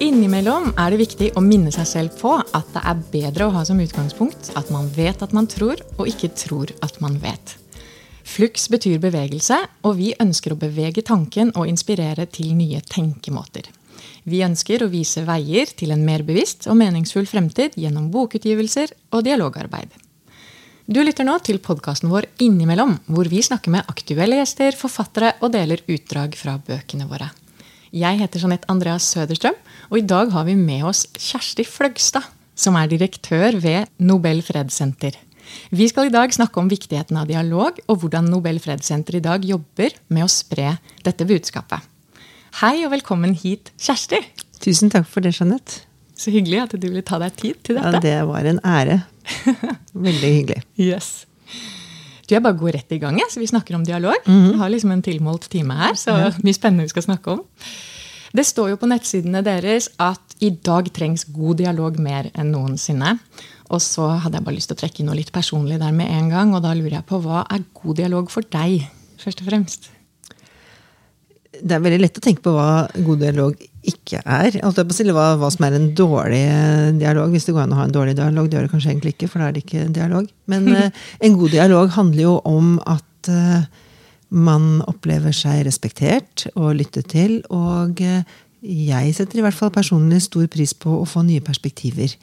[0.00, 3.66] Innimellom er det viktig å minne seg selv på at det er bedre å ha
[3.68, 7.52] som utgangspunkt at man vet at man tror, og ikke tror at man vet.
[8.24, 13.68] Flux betyr bevegelse, og vi ønsker å bevege tanken og inspirere til nye tenkemåter.
[14.24, 19.26] Vi ønsker å vise veier til en mer bevisst og meningsfull fremtid gjennom bokutgivelser og
[19.28, 19.92] dialogarbeid.
[20.88, 25.52] Du lytter nå til podkasten vår Innimellom, hvor vi snakker med aktuelle gjester, forfattere og
[25.52, 27.28] deler utdrag fra bøkene våre.
[27.90, 29.56] Jeg heter Jeanette Andreas Søderstrøm,
[29.90, 35.16] og i dag har vi med oss Kjersti Fløgstad, som er direktør ved Nobel fredssenter.
[35.74, 39.42] Vi skal i dag snakke om viktigheten av dialog, og hvordan Nobel fredssenter i dag
[39.46, 40.76] jobber med å spre
[41.06, 41.82] dette budskapet.
[42.60, 44.20] Hei og velkommen hit, Kjersti.
[44.62, 45.82] Tusen takk for det, Jeanette.
[46.20, 47.96] Så hyggelig at du ville ta deg tid til dette.
[47.96, 49.00] Ja, Det var en ære.
[50.06, 50.62] Veldig hyggelig.
[50.78, 51.24] Yes.
[52.26, 54.18] Du, Jeg bare går rett i gang, så vi snakker om dialog.
[54.26, 54.52] Mhm.
[54.52, 57.42] Vi har liksom en tilmålt time her, så mye spennende vi skal snakke om.
[58.36, 63.16] Det står jo på nettsidene deres at i dag trengs god dialog mer enn noensinne.
[63.70, 66.10] Og så hadde jeg bare lyst til å trekke inn noe litt personlig der med
[66.10, 66.54] en gang.
[66.54, 68.86] Og da lurer jeg på hva er god dialog for deg,
[69.22, 69.90] først og fremst?
[71.60, 73.58] Det er veldig lett å tenke på hva god dialog
[73.90, 74.60] ikke er.
[74.66, 76.44] Altså, hva, hva som er en dårlig
[77.00, 78.48] dialog, hvis det går an å ha en dårlig dialog.
[78.48, 80.30] Det gjør det kanskje egentlig ikke, for da er det ikke dialog.
[80.50, 83.70] Men eh, en god dialog handler jo om at eh,
[84.30, 87.40] man opplever seg respektert og lyttet til.
[87.50, 88.22] Og eh,
[88.62, 92.14] jeg setter i hvert fall personlig stor pris på å få nye perspektiver.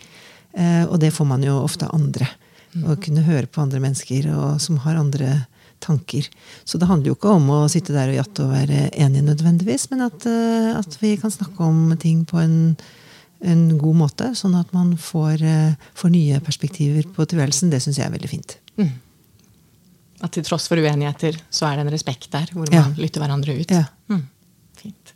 [0.56, 2.30] Eh, og det får man jo ofte av andre.
[2.78, 5.48] Å kunne høre på andre mennesker og, som har andre
[5.82, 6.28] tanker.
[6.66, 9.88] Så det handler jo ikke om å sitte der og jatte og være enige nødvendigvis,
[9.92, 12.78] men at, eh, at vi kan snakke om ting på en,
[13.42, 15.44] en god måte, sånn at man får,
[15.98, 17.74] får nye perspektiver på tilværelsen.
[17.74, 18.58] Det syns jeg er veldig fint.
[20.26, 22.82] At til tross for uenigheter, så er det en respekt der, hvor Ja.
[22.88, 23.70] man lytter hverandre ut.
[23.72, 23.84] Ja.
[24.10, 24.24] Mm,
[24.76, 25.14] fint.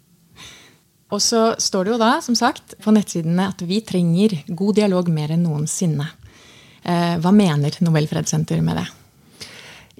[1.11, 5.09] Og så står det jo da, som sagt, på nettsidene at vi trenger god dialog
[5.11, 6.07] mer enn noensinne.
[6.85, 8.87] Eh, hva mener Nobelfredssenter med det?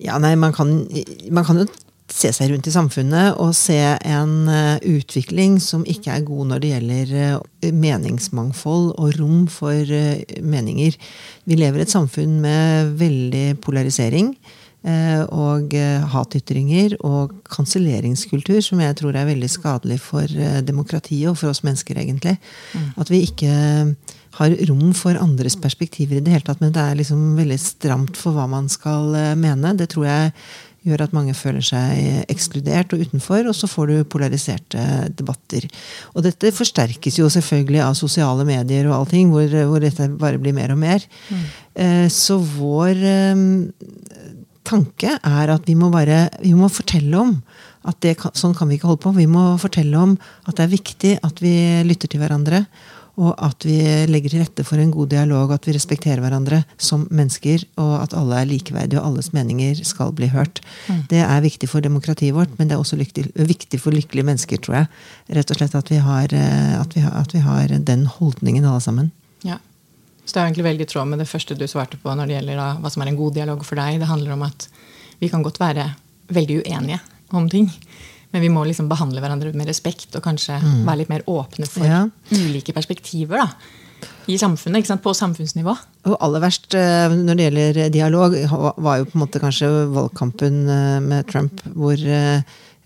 [0.06, 0.88] Ja, nei, man kan,
[1.30, 1.66] man kan jo
[2.12, 6.60] se seg rundt i samfunnet og se en eh, utvikling som ikke er god når
[6.64, 7.14] det gjelder
[7.62, 10.96] eh, meningsmangfold og rom for eh, meninger.
[11.48, 14.34] Vi lever i et samfunn med veldig polarisering.
[14.84, 21.30] Eh, Og eh, hatytringer og kanselleringskultur, som jeg tror er veldig skadelig for eh, demokratiet
[21.30, 22.38] og for oss mennesker, egentlig.
[22.98, 23.96] At vi ikke
[24.40, 28.18] har rom for andres perspektiver i det hele tatt, men det er liksom veldig stramt
[28.18, 29.74] for hva man skal mene.
[29.76, 30.32] Det tror jeg
[30.88, 35.68] gjør at mange føler seg ekskludert og utenfor, og så får du polariserte debatter.
[36.16, 40.56] Og dette forsterkes jo selvfølgelig av sosiale medier og allting, hvor, hvor dette bare blir
[40.58, 41.06] mer og mer.
[41.76, 43.04] Eh, Så vår
[44.68, 47.36] tanke er at vi må bare vi må fortelle om
[47.90, 49.14] at det sånn kan vi ikke holde på.
[49.18, 51.54] Vi må fortelle om at det er viktig at vi
[51.88, 52.66] lytter til hverandre.
[53.20, 53.76] Og at vi
[54.08, 57.66] legger til rette for en god dialog, at vi respekterer hverandre som mennesker.
[57.82, 60.62] Og at alle er likeverdige, og alles meninger skal bli hørt.
[61.12, 64.62] Det er viktig for demokratiet vårt, men det er også viktig, viktig for lykkelige mennesker,
[64.64, 64.92] tror jeg.
[65.38, 68.66] Rett og slett at vi har, eh, at vi har, at vi har den holdningen,
[68.66, 69.12] alle sammen.
[69.44, 69.60] Ja.
[70.26, 72.36] Så det er egentlig veldig i tråd med det første du svarte på når det
[72.38, 74.00] gjelder da, hva som er en god dialog for deg.
[74.00, 74.68] Det handler om at
[75.20, 75.90] vi kan godt være
[76.32, 77.00] veldig uenige
[77.36, 77.68] om ting.
[78.32, 80.56] Men vi må liksom behandle hverandre med respekt og kanskje
[80.88, 82.06] være litt mer åpne for Ja.
[82.32, 83.48] ulike perspektiver da,
[84.32, 84.88] i samfunnet.
[85.04, 85.74] På samfunnsnivå.
[86.08, 88.38] Og aller verst eh, når det gjelder dialog,
[88.78, 91.98] var jo på en måte kanskje valgkampen eh, med Trump, hvor,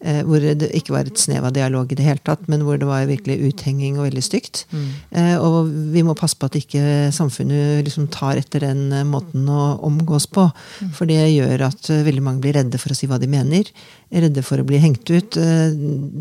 [0.06, 2.78] eh, hvor det ikke var et snev av dialog i det hele tatt, men hvor
[2.80, 4.66] det var virkelig uthenging og veldig stygt.
[5.12, 9.50] Eh, Og vi må passe på at ikke samfunnet liksom tar etter den eh, måten
[9.50, 10.48] å omgås på.
[10.94, 13.66] For det gjør at eh, veldig mange blir redde for å si hva de mener.
[14.14, 15.38] Redde for å bli hengt ut.
[15.42, 15.74] Eh,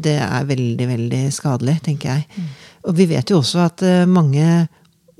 [0.04, 2.46] Det er veldig, veldig skadelig, tenker jeg.
[2.88, 4.68] Og vi vet jo også at mange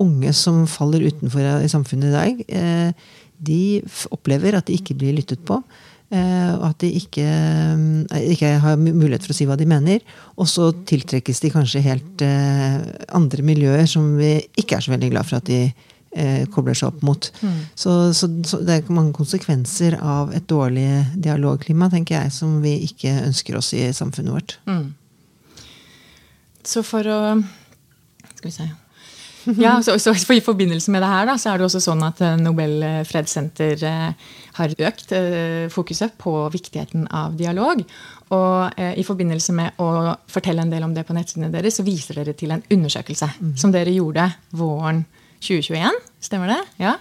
[0.01, 2.91] unge som faller utenfor i samfunnet i dag, eh,
[3.45, 3.81] de
[4.11, 5.61] opplever at de ikke blir lyttet på.
[6.15, 9.99] Eh, Og at de ikke, eh, ikke har mulighet for å si hva de mener.
[10.39, 12.79] Og så tiltrekkes de kanskje helt eh,
[13.15, 15.59] andre miljøer som vi ikke er så veldig glad for at de
[16.15, 17.29] eh, kobler seg opp mot.
[17.75, 20.87] Så, så, så det er mange konsekvenser av et dårlig
[21.19, 24.57] dialogklima tenker jeg, som vi ikke ønsker oss i samfunnet vårt.
[26.65, 27.19] Så for å
[28.35, 28.71] Skal vi se.
[29.65, 32.21] Ja, så, så I forbindelse med det her da, så er det også sånn at
[32.25, 37.83] eh, Nobel fredssenter eh, har økt eh, fokuset på viktigheten av dialog.
[38.35, 41.85] Og eh, i forbindelse med å fortelle en del om det på nettsidene deres, så
[41.85, 45.05] viser dere til en undersøkelse som dere gjorde våren
[45.45, 46.05] 2021.
[46.25, 46.61] Stemmer det?
[46.81, 46.95] Ja.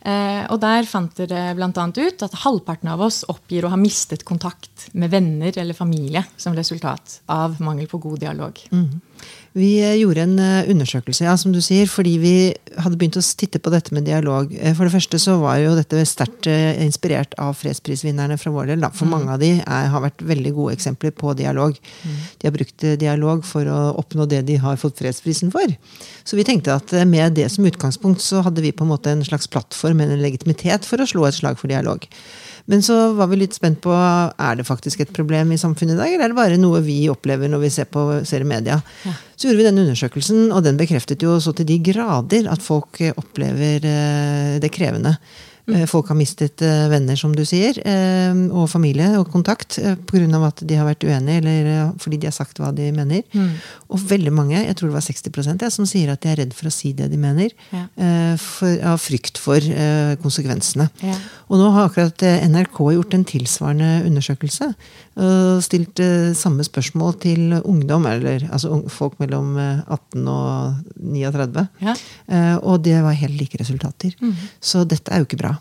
[0.00, 1.68] Eh, og der fant dere bl.a.
[1.68, 6.56] ut at halvparten av oss oppgir å ha mistet kontakt med venner eller familie som
[6.56, 8.60] resultat av mangel på god dialog.
[9.58, 12.34] Vi eh, gjorde en eh, undersøkelse, ja, som du sier, fordi vi
[12.78, 14.52] hadde begynt å titte på dette med dialog.
[14.54, 18.84] Eh, for det første så var jo dette sterkt inspirert av fredsprisvinnerne fra vår del.
[18.84, 18.92] Da.
[18.94, 19.14] For mm.
[19.16, 21.74] mange av de er, har vært veldig gode eksempler på dialog.
[21.74, 22.20] Mm.
[22.38, 25.74] De har brukt dialog for å oppnå det de har fått fredsprisen for.
[26.22, 29.26] Så vi tenkte at med det som utgangspunkt så hadde vi på en måte en
[29.26, 32.06] slags plattform, en legitimitet for å slå et slag for dialog.
[32.70, 35.98] Men så var vi litt spent på er det faktisk et problem i samfunnet i
[35.98, 38.78] dag, eller er det bare noe vi opplever når vi ser på ser i media.
[39.02, 39.14] Ja.
[39.34, 43.02] Så gjorde vi denne undersøkelsen, og den bekreftet jo så til de grader at folk
[43.16, 45.16] opplever eh, det krevende.
[45.70, 45.86] Mm.
[45.90, 49.78] Folk har mistet eh, venner, som du sier, eh, og familie og kontakt
[50.10, 50.40] pga.
[50.46, 53.22] at de har vært uenige, eller fordi de har sagt hva de mener.
[53.32, 53.52] Mm.
[53.90, 56.54] Og veldig mange, jeg tror det var 60 jeg, som sier at de er redd
[56.56, 57.50] for å si det de mener.
[57.70, 57.86] Ja.
[58.40, 59.60] For, av frykt for
[60.22, 60.88] konsekvensene.
[61.04, 61.16] Ja.
[61.50, 64.70] Og nå har akkurat NRK gjort en tilsvarende undersøkelse.
[65.20, 66.00] Og stilt
[66.38, 71.66] samme spørsmål til ungdom, eller altså folk mellom 18 og 39.
[72.62, 74.14] Og det var helt like resultater.
[74.20, 74.36] Mm.
[74.60, 75.56] Så dette er jo ikke bra.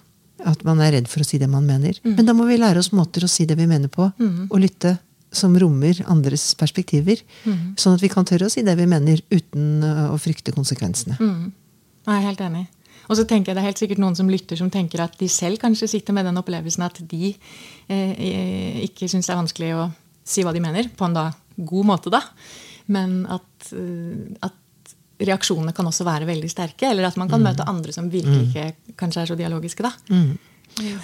[0.50, 2.00] At man er redd for å si det man mener.
[2.04, 2.16] Mm.
[2.18, 4.50] Men da må vi lære oss måter å si det vi mener på, mm.
[4.50, 4.98] og lytte
[5.31, 7.22] som rommer andres perspektiver.
[7.46, 7.75] Mm.
[7.80, 11.19] Sånn at vi kan tørre å si det vi mener, uten uh, å frykte konsekvensene.
[11.22, 11.50] Mm.
[12.07, 12.66] Jeg er helt enig.
[13.10, 15.30] Og så tenker jeg Det er helt sikkert noen som lytter, som tenker at de
[15.31, 17.31] selv kanskje sitter med den opplevelsen at de
[17.90, 19.88] eh, ikke syns det er vanskelig å
[20.30, 22.22] si hva de mener, på en da god måte, da.
[22.94, 24.59] Men at, uh, at
[25.19, 26.89] reaksjonene kan også være veldig sterke.
[26.89, 27.50] Eller at man kan mm.
[27.50, 28.48] møte andre som virkelig mm.
[28.51, 29.86] ikke kanskje er så dialogiske.
[29.86, 29.94] da.
[30.13, 30.38] Mm.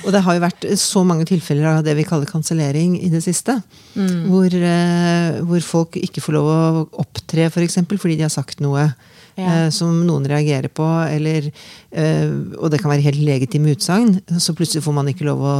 [0.05, 3.21] Og det har jo vært så mange tilfeller av det vi kaller kansellering i det
[3.25, 3.57] siste.
[3.95, 4.29] Mm.
[4.29, 8.63] Hvor, eh, hvor, folk ikke får lov å opptre for eksempel, fordi de har sagt
[8.63, 8.87] noe
[9.35, 9.65] ja.
[9.65, 10.85] Eh, som noen reagerer på.
[11.09, 11.49] Eller,
[11.91, 14.19] eh, og det kan være helt legitime utsagn.
[14.39, 15.55] Så plutselig får man ikke lov å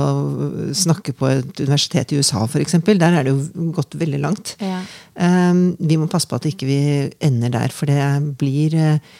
[0.76, 2.80] snakke på et universitet i USA, f.eks.
[2.86, 4.56] Der er det jo gått veldig langt.
[4.64, 4.82] Ja.
[5.16, 8.74] Eh, vi må passe på at ikke vi ikke ender der, for det blir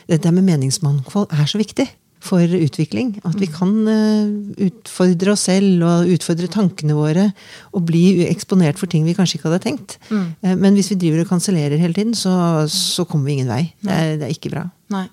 [0.06, 1.88] Det med meningsmangfold er så viktig
[2.26, 3.14] for utvikling.
[3.28, 4.32] At vi kan eh,
[4.68, 7.28] utfordre oss selv og utfordre tankene våre.
[7.76, 10.00] Og bli eksponert for ting vi kanskje ikke hadde tenkt.
[10.10, 10.26] Mm.
[10.42, 12.34] Eh, men hvis vi driver og kansellerer hele tiden, så,
[12.72, 13.64] så, kommer vi ingen vei.
[13.84, 14.66] Det er, det er ikke bra.
[14.94, 15.06] Nei.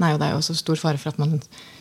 [0.00, 1.36] Nei, og det er jo også stor fare for at man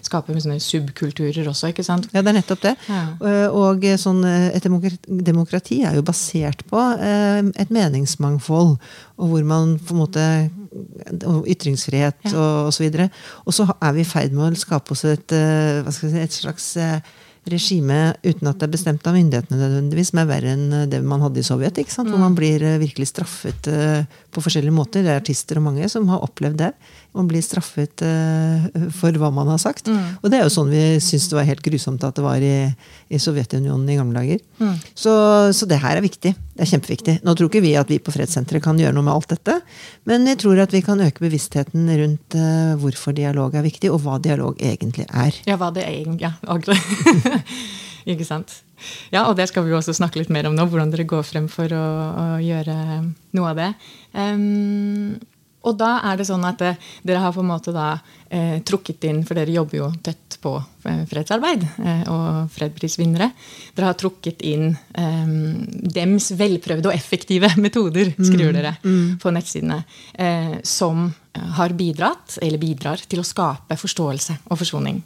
[0.09, 1.71] skaper sånne subkulturer også.
[1.71, 2.09] ikke sant?
[2.11, 2.75] Ja, det er nettopp det.
[2.89, 3.03] Ja.
[3.21, 4.65] Eh, og sånn, et
[5.29, 8.75] demokrati er jo basert på et meningsmangfold,
[9.19, 10.25] og hvor man på en måte
[11.49, 12.35] ytringsfrihet ja.
[12.35, 12.91] og osv.
[13.45, 16.71] Og, så er vi i ferd med å skape oss et, eh, si, et slags
[16.79, 16.99] eh,
[17.49, 21.23] regime uten at det er bestemt av myndighetene nødvendigvis, som er verre enn det man
[21.25, 21.79] hadde i Sovjet.
[21.81, 22.09] ikke sant?
[22.09, 22.15] Mm.
[22.15, 23.71] Hvor man blir eh, virkelig straffet
[24.29, 25.05] på forskjellige måter.
[25.05, 26.73] Det er artister og mange som har opplevd det.
[27.17, 29.89] Man blir straffet uh, for hva man har sagt.
[29.89, 30.19] Mm.
[30.21, 32.69] Og det er jo sånn vi syns det var helt grusomt at det var i,
[33.09, 34.43] i Sovjetunionen i gamle dager.
[34.61, 34.75] Mm.
[34.93, 35.13] Så,
[35.57, 36.35] så, det her er viktig.
[36.37, 37.17] Det er kjempeviktig.
[37.25, 39.57] Nå tror ikke vi at vi på Fredssenteret kan gjøre noe med alt dette,
[40.09, 44.03] men jeg tror at vi kan øke bevisstheten rundt uh, hvorfor dialog er viktig, og
[44.05, 45.43] hva dialog egentlig er.
[45.49, 46.35] Ja, hva det er egentlig ja,
[48.09, 48.53] Ikke sant.
[49.13, 51.25] Ja, og det skal vi jo også snakke litt mer om nå, hvordan dere går
[51.27, 52.77] frem for å, å gjøre
[53.37, 53.69] noe av det.
[54.15, 55.19] Um,
[55.67, 57.91] og da er det sånn at eh, dere har på en måte da
[58.31, 60.53] eh, trukket inn, for dere jobber jo tett på
[60.87, 63.27] eh, fredsarbeid eh, og fredsprisvinnere.
[63.75, 65.33] Dere har trukket inn eh,
[65.99, 69.17] dems velprøvde og effektive metoder, skriver mm, dere mm.
[69.19, 69.81] på nettsidene,
[70.15, 71.09] eh, som
[71.59, 74.97] har bidratt, eller bidrar, til å skape forståelse og forsoning.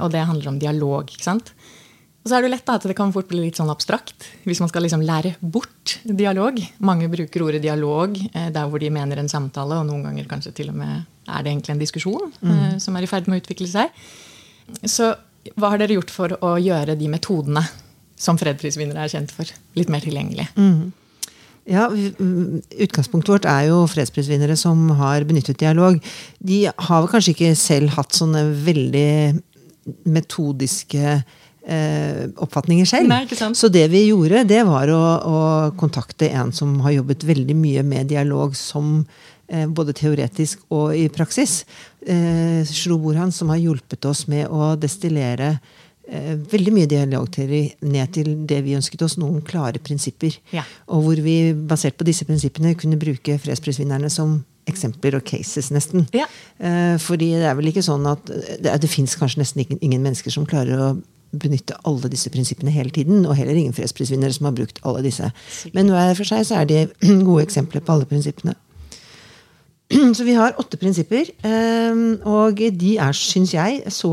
[0.00, 1.04] og det handler om dialog.
[1.12, 1.52] ikke sant?
[2.20, 4.60] Og så er det lett da, at det kan fort bli litt sånn abstrakt hvis
[4.60, 6.58] man skal liksom lære bort dialog.
[6.84, 10.52] Mange bruker ordet dialog eh, der hvor de mener en samtale, og noen ganger kanskje
[10.60, 11.00] til og med
[11.30, 12.52] er det egentlig en diskusjon mm.
[12.52, 14.04] eh, som er i ferd med å utvikle seg.
[14.84, 15.14] Så
[15.56, 17.64] hva har dere gjort for å gjøre de metodene
[18.20, 19.48] som fredsprisvinnere er kjent for,
[19.78, 20.50] litt mer tilgjengelige?
[20.60, 20.90] Mm.
[21.70, 26.00] Ja, Utgangspunktet vårt er jo fredsprisvinnere som har benyttet dialog.
[26.38, 29.12] De har kanskje ikke selv hatt sånne veldig
[30.10, 31.20] metodiske
[31.60, 33.10] oppfatninger selv.
[33.10, 35.40] Nei, så det vi gjorde, det var å, å,
[35.78, 39.02] kontakte en som har jobbet veldig mye med dialog som
[39.50, 41.64] eh, både teoretisk og i praksis.
[42.06, 45.52] Eh, Shro Borhan, som har hjulpet oss med å destillere
[46.08, 47.62] eh, veldig mye dialogteori
[47.92, 50.40] ned til det vi ønsket oss, noen klare prinsipper.
[50.56, 50.64] Ja.
[50.88, 54.40] Og hvor vi basert på disse prinsippene kunne bruke fredsprisvinnerne som
[54.70, 56.06] eksempler og cases, nesten.
[56.14, 56.26] Ja.
[56.58, 60.32] Eh, fordi det er vel ikke sånn at det, det fins kanskje nesten ingen mennesker
[60.34, 60.92] som klarer å
[61.32, 63.22] benytte alle disse prinsippene hele tiden.
[63.26, 65.30] Og heller ingen fredsprisvinnere som har brukt alle disse.
[65.76, 66.82] Men hver for seg så er de
[67.28, 68.56] gode eksempler på alle prinsippene.
[70.16, 71.32] Så vi har åtte prinsipper.
[71.42, 74.12] eh, Og de er, syns jeg, så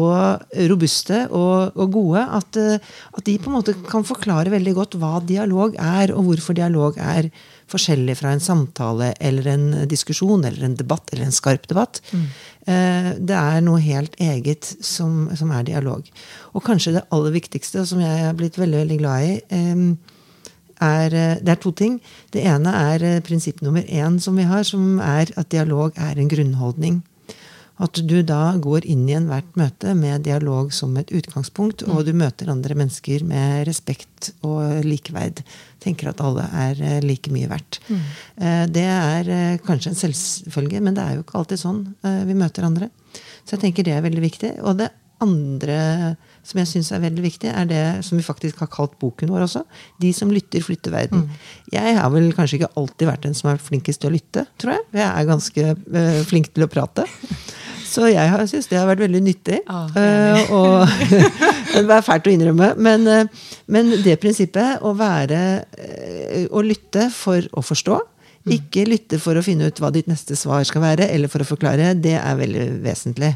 [0.71, 2.79] robuste og, og gode at, eh,
[3.13, 6.97] at de på en måte kan forklare veldig godt hva dialog er, og hvorfor dialog
[6.97, 7.29] er
[7.71, 12.01] forskjellig fra en samtale eller en diskusjon eller en debatt eller en skarp debatt.
[12.11, 12.27] Mm.
[13.27, 16.07] Det er noe helt eget som, som er dialog.
[16.51, 20.15] Og kanskje det aller viktigste, som jeg er blitt veldig, veldig glad i, eh,
[20.79, 21.99] er, eh, det er to ting.
[22.31, 26.17] Det ene er eh, prinsipp nummer én som vi har, som er at dialog er
[26.17, 27.01] en grunnholdning.
[27.77, 32.13] At du da går inn i enhvert møte med dialog som et utgangspunkt, og du
[32.17, 35.43] møter andre mennesker med respekt og likeverd.
[35.83, 37.77] Tenker at alle er eh, like mye verdt.
[37.91, 41.83] Eh, Det er eh, kanskje en selvfølge, men det er jo ikke alltid sånn
[42.25, 42.89] vi møter andre.
[43.45, 44.51] Så jeg tenker det er veldig viktig.
[44.65, 44.89] Og det
[45.21, 46.15] andre
[46.47, 49.43] som jeg syns er veldig viktig, er det som vi faktisk har kalt boken vår
[49.49, 49.65] også.
[49.99, 51.25] De som lytter, flytter verden.
[51.73, 54.77] Jeg har vel kanskje ikke alltid vært den som er flinkest til å lytte, tror
[54.77, 54.85] jeg.
[55.01, 57.03] Jeg er ganske eh, flink til å prate.
[57.87, 59.59] Så jeg har- syns det har vært veldig nyttig.
[59.67, 60.87] Ah, uh, og
[61.77, 62.73] Det er fælt å innrømme.
[62.83, 65.41] Men, uh, men det prinsippet å være
[66.51, 67.99] Å lytte for å forstå.
[68.47, 71.47] Ikke lytte for å finne ut hva ditt neste svar skal være, eller for å
[71.47, 71.93] forklare.
[71.99, 73.33] Det er veldig vesentlig.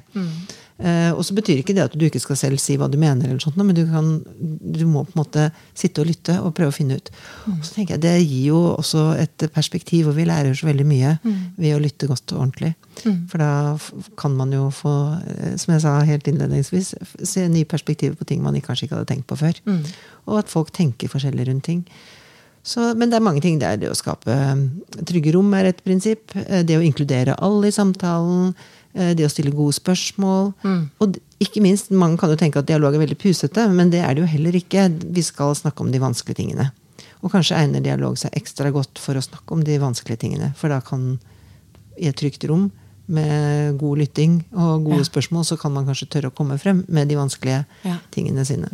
[0.81, 3.27] Eh, og så betyr ikke det at du ikke skal selv si hva du mener,
[3.27, 5.47] eller sånt, men du, kan, du må på en måte
[5.77, 7.11] sitte og lytte og prøve å finne ut.
[7.51, 10.87] Og så tenker jeg Det gir jo også et perspektiv, og vi lærer så veldig
[10.89, 11.17] mye
[11.59, 12.73] ved å lytte godt og ordentlig.
[13.29, 13.51] For da
[14.19, 18.41] kan man jo få, eh, som jeg sa helt innledningsvis, se nye perspektiver på ting
[18.41, 19.61] man kanskje ikke hadde tenkt på før.
[20.29, 21.85] Og at folk tenker forskjellig rundt ting.
[22.63, 23.57] Så, men det er mange ting.
[23.57, 24.67] Det er det å skape eh,
[25.05, 26.33] trygge rom er et prinsipp.
[26.33, 28.53] Det å inkludere alle i samtalen.
[28.95, 30.53] Eh, Det å stille gode spørsmål.
[30.99, 34.13] Og ikke minst, mange kan jo tenke at dialog er veldig pusete, men det er
[34.15, 34.89] det jo heller ikke.
[35.13, 36.71] Vi skal snakke om de vanskelige tingene.
[37.23, 40.53] Og kanskje egner dialog seg ekstra godt for å snakke om de vanskelige tingene.
[40.57, 41.19] For da kan,
[41.97, 42.71] i et trygt rom,
[43.11, 45.03] med god lytting og gode Ja.
[45.03, 47.97] spørsmål, så kan man kanskje tørre å komme frem med de vanskelige Ja.
[48.11, 48.69] tingene sine.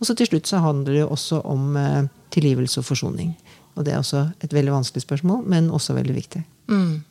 [0.00, 3.34] Og så til slutt så handler det jo også om eh, tilgivelse og forsoning.
[3.76, 6.44] Og det er også et veldig vanskelig spørsmål, men også veldig viktig.
[6.68, 7.02] Mm.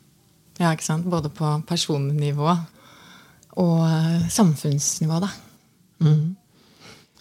[0.59, 1.05] Ja, ikke sant?
[1.09, 2.49] Både på personnivå
[3.57, 5.29] og eh, samfunnsnivå, da.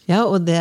[0.07, 0.59] Ja, og det,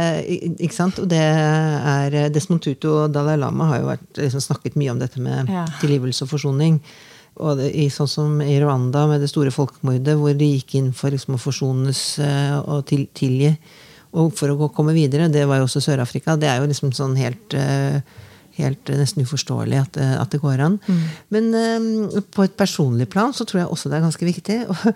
[0.58, 0.98] ikke sant?
[1.04, 5.02] Og det er Desmond Tutu og Dalai Lama har jo vært, liksom, snakket mye om
[5.04, 5.66] dette med Ja.
[5.82, 6.80] tilgivelse og forsoning.
[7.36, 10.94] Og det, i, sånn som i Rwanda med det store folkemordet, hvor de gikk inn
[10.96, 13.52] for liksom, å forsones eh, og til, tilgi.
[14.16, 15.28] Og for å gå, komme videre.
[15.30, 16.38] Det var jo også Sør-Afrika.
[16.40, 18.00] Det er jo liksom sånn helt eh,
[18.58, 20.78] Helt eh, nesten uforståelig at, det- at det går an.
[21.34, 24.60] Men um, på et personlig plan så tror jeg også det er ganske viktig.
[24.70, 24.96] Og,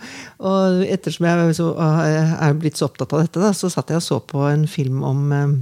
[0.51, 4.05] og ettersom jeg så, er blitt så opptatt av dette, da, så satt jeg og
[4.05, 5.57] så på en film om eh,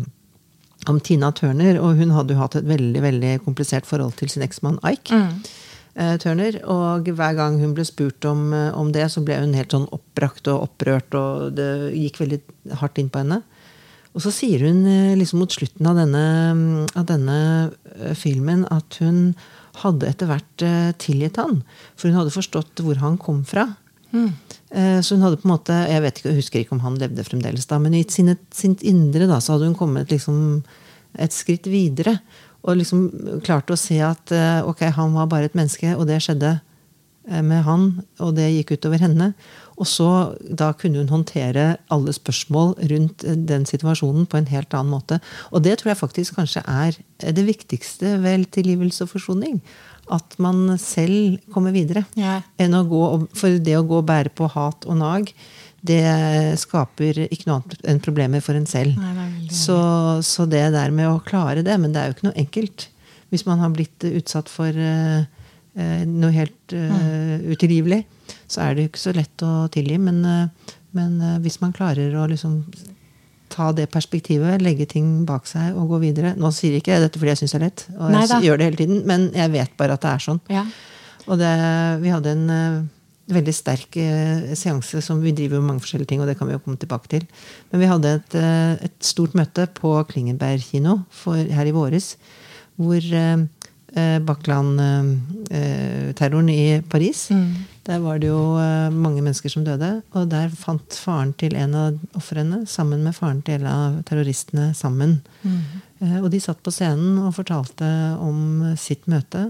[0.87, 4.43] om Tina Turner, og hun hadde jo hatt et veldig veldig komplisert forhold til sin
[4.45, 5.17] eksmann Ike.
[5.17, 5.39] Mm.
[6.21, 9.73] Turner, Og hver gang hun ble spurt om, eh, om det, så ble hun helt
[9.73, 12.39] sånn oppbrakt og opprørt, og det gikk veldig
[12.83, 13.41] hardt inn på henne.
[14.17, 16.25] Og så sier hun eh, liksom mot slutten av denne,
[16.97, 17.39] av denne
[17.93, 19.35] eh, filmen at hun
[19.83, 21.59] hadde etter hvert eh, tilgitt han.
[21.93, 23.69] For hun hadde forstått hvor han kom fra.
[24.15, 24.31] Mm.
[25.03, 27.23] Så hun hadde på en måte, Jeg vet ikke, jeg husker ikke om han levde
[27.23, 30.63] fremdeles, da, men i sine, sitt indre da, så hadde hun kommet liksom
[31.15, 32.17] et skritt videre.
[32.67, 33.05] Og liksom
[33.45, 34.33] klarte å se at
[34.67, 36.57] ok, han var bare et menneske, og det skjedde
[37.47, 37.87] med han,
[38.23, 39.29] og det gikk utover henne.
[39.77, 40.09] Og så
[40.41, 45.19] da kunne hun håndtere alle spørsmål rundt eh, den situasjonen på en helt annen måte.
[45.51, 49.61] Og det tror jeg faktisk kanskje er eh, det viktigste vel tilgivelse og forsoning.
[50.13, 52.05] At man selv kommer videre.
[52.17, 52.39] Ja.
[52.57, 53.03] Gå,
[53.37, 55.33] for det å gå og bære på hat og nag,
[55.87, 58.97] det skaper ikke noe annet enn problemer for en selv.
[58.97, 59.77] Nei, det så,
[60.25, 62.87] så det der med å klare det, men det er jo ikke noe enkelt.
[63.29, 65.27] Hvis man har blitt utsatt for uh,
[66.07, 68.05] noe helt uh, utilgivelig,
[68.47, 69.97] så er det jo ikke så lett å tilgi.
[70.01, 72.61] Men, eh, men eh, hvis man klarer å liksom
[73.53, 77.19] ta det perspektivet, legge ting bak seg og gå videre Nå sier ikke jeg dette
[77.19, 78.41] fordi jeg syns det er lett, og jeg Neida.
[78.43, 80.41] gjør det hele tiden, men jeg vet bare at det er sånn.
[80.51, 80.65] Ja.
[81.27, 81.53] Og det,
[82.03, 82.77] vi hadde en eh,
[83.33, 86.53] veldig sterk eh, seanse som vi driver med mange forskjellige ting, og det kan vi
[86.55, 87.23] jo komme tilbake til.
[87.71, 92.05] Men vi hadde et, eh, et stort møte på Klingenberg kino for, her i våres,
[92.79, 93.37] hvor eh,
[93.95, 97.19] eh, Bakland-terroren i Paris
[97.87, 100.01] Der var det jo eh, mange mennesker som døde.
[100.17, 104.73] Og der fant faren til en av ofrene sammen med faren til en av terroristene
[104.75, 105.21] sammen.
[105.43, 105.61] Mm.
[106.21, 107.87] og de satt på scenen og fortalte
[108.21, 109.47] om sitt møte.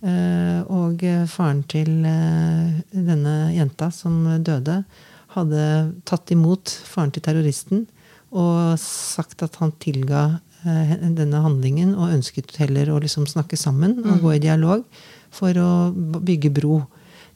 [0.00, 4.82] Eh, og faren til denne jenta som døde,
[5.36, 5.62] hadde
[6.08, 7.86] tatt imot faren til terroristen
[8.32, 14.24] og sagt at han tilga denne handlingen og ønsket heller å liksom snakke sammen og
[14.24, 14.82] gå i dialog
[15.30, 16.80] for å bygge bro.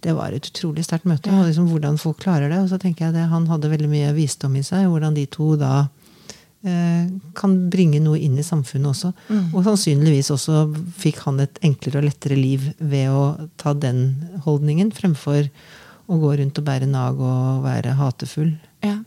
[0.02, 1.30] Det var et utrolig sterkt møte.
[1.30, 2.58] og liksom Hvordan folk klarer det.
[2.64, 4.88] Og så tenker jeg det, Han hadde veldig mye visdom i seg.
[4.90, 5.86] Hvordan de to da
[6.66, 7.06] eh,
[7.38, 9.12] kan bringe noe inn i samfunnet også.
[9.28, 9.46] Mm.
[9.54, 10.66] Og sannsynligvis også
[10.98, 14.04] fikk han et enklere og lettere liv ved å ta den
[14.46, 15.46] holdningen, fremfor
[16.10, 18.54] å gå rundt og bære nag og være hatefull.
[18.82, 18.98] Ja.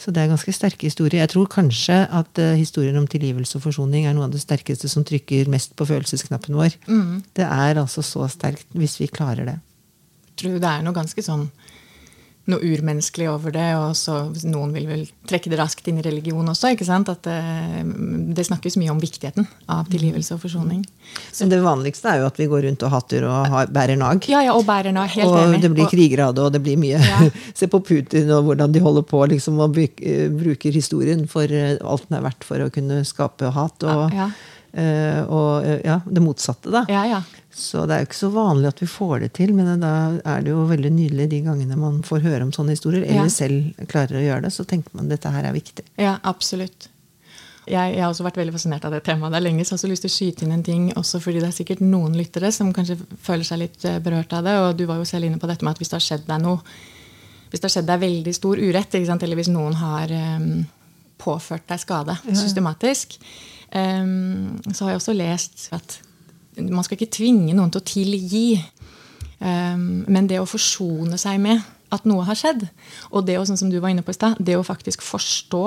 [0.00, 1.20] Så det er ganske sterke historier.
[1.20, 4.88] Jeg tror kanskje at uh, historien om tilgivelse og forsoning er noe av det sterkeste
[4.88, 6.78] som trykker mest på følelsesknappen vår.
[6.88, 7.18] Mm.
[7.36, 9.58] Det er altså så sterkt hvis vi klarer det.
[10.40, 11.48] Tror det er noe ganske sånn
[12.50, 13.66] noe urmenneskelig over det.
[13.78, 14.16] Og så
[14.48, 16.72] noen vil vel trekke det raskt inn i religion også.
[16.74, 17.10] ikke sant?
[17.12, 17.36] At det,
[18.36, 20.82] det snakkes mye om viktigheten av tilgivelse og forsoning.
[21.34, 24.26] Så det vanligste er jo at vi går rundt og hatter og har, bærer nag.
[24.30, 25.62] Ja, ja, og bærer nag, helt og enig.
[25.64, 27.20] det blir kriger av det, og det blir mye Ja.
[27.60, 31.76] Se på Putin og hvordan de holder på liksom, og eh, bruker historien for eh,
[31.84, 33.84] alt den er verdt for å kunne skape hat.
[33.84, 34.30] Og, Ja.
[34.30, 36.84] eh, og eh, ja, det motsatte, da.
[36.88, 37.22] Ja, ja.
[37.50, 39.90] Så det er jo ikke så vanlig at vi får det til, men da
[40.22, 43.34] er det jo veldig nydelig de gangene man får høre om sånne historier, eller Ja.
[43.34, 45.84] selv klarer å gjøre det, så tenker man at dette her er viktig.
[45.98, 46.88] Ja, absolutt.
[47.70, 49.30] Jeg, jeg har også vært veldig fascinert av det temaet.
[49.34, 51.20] Det er lenge, så jeg har også lyst til å skyte inn en ting, også
[51.22, 54.54] fordi det er sikkert noen lyttere som kanskje føler seg litt eh, berørt av det.
[54.64, 56.42] Og du var jo selv inne på dette med at hvis det har skjedd deg
[56.46, 56.62] noe
[57.50, 60.50] Hvis det har skjedd deg veldig stor urett, eller hvis noen har em,
[61.20, 63.20] påført deg skade systematisk,
[63.70, 66.00] Um, så har jeg også lest at
[66.58, 68.46] man skal ikke tvinge noen til å tilgi.
[69.38, 71.62] Um, men det å forsone seg med
[71.94, 72.66] at noe har skjedd,
[73.10, 75.64] og det å, sånn som du var inne på i sted, det å faktisk forstå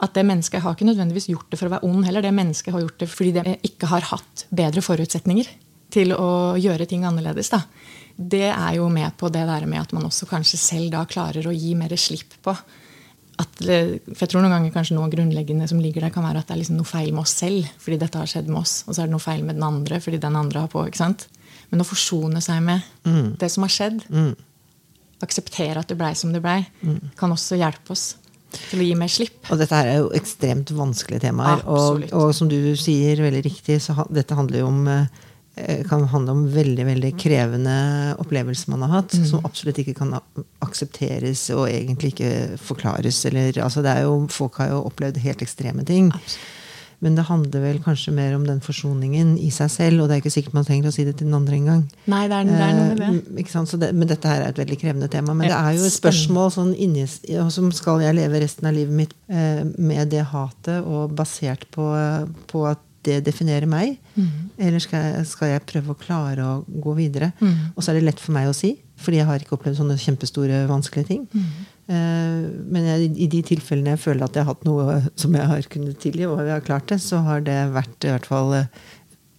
[0.00, 2.24] at det mennesket har ikke nødvendigvis gjort det for å være ond heller.
[2.24, 5.50] Det mennesket har gjort det fordi det ikke har hatt bedre forutsetninger
[5.92, 7.50] til å gjøre ting annerledes.
[7.52, 7.64] Da.
[8.14, 11.46] Det er jo med på det der med at man også kanskje selv da klarer
[11.46, 12.54] å gi mer slipp på.
[13.40, 16.50] At for jeg tror noen ganger kanskje noe grunnleggende som ligger der, kan være at
[16.50, 18.74] det er liksom noe feil med oss selv fordi dette har skjedd med oss.
[18.86, 20.84] Og så er det noe feil med den andre fordi den andre har på.
[20.88, 21.26] ikke sant?
[21.70, 22.82] Men å forsone seg med
[23.40, 24.02] det som har skjedd,
[25.22, 26.64] akseptere at det blei som det blei,
[27.20, 28.14] kan også hjelpe oss
[28.50, 29.38] til å gi mer slipp.
[29.52, 31.62] Og dette her er jo ekstremt vanskelige temaer.
[31.70, 35.20] Og, og som du sier veldig riktig, så ha, dette handler jo om eh,
[35.88, 37.74] kan handle om veldig veldig krevende
[38.22, 39.26] opplevelser man har hatt, Mm.
[39.26, 40.14] som absolutt ikke kan
[40.64, 43.24] aksepteres og egentlig ikke forklares.
[43.30, 46.10] Eller, altså det er jo, folk har jo opplevd helt ekstreme ting.
[46.14, 46.56] Absolutt.
[47.00, 50.20] Men det handler vel kanskje mer om den forsoningen i seg selv, og det er
[50.20, 51.86] ikke sikkert man trenger å si det til den andre engang.
[52.12, 53.38] Nei, det er, det er noe med det.
[53.40, 53.70] Eh, sant?
[53.72, 55.32] Så det, men dette her er et veldig krevende tema.
[55.32, 58.92] Men det er jo et spørsmål sånn inni som Skal jeg leve resten av livet
[58.92, 61.88] mitt eh, med det hatet og basert på,
[62.52, 63.96] på at det definerer meg?
[64.14, 64.50] Mm.
[64.60, 67.32] Eller skal jeg, skal jeg prøve å klare å gå videre?
[67.40, 67.72] Mm.
[67.74, 69.96] Og så er det lett for meg å si, fordi jeg har ikke opplevd sånne
[70.00, 71.26] kjempestore, vanskelige ting.
[71.32, 71.50] Mm.
[71.90, 75.48] Eh, men jeg, i de tilfellene jeg føler at jeg har hatt noe som jeg
[75.52, 78.56] har kunnet tilgi, og jeg har klart det, så har det vært i hvert fall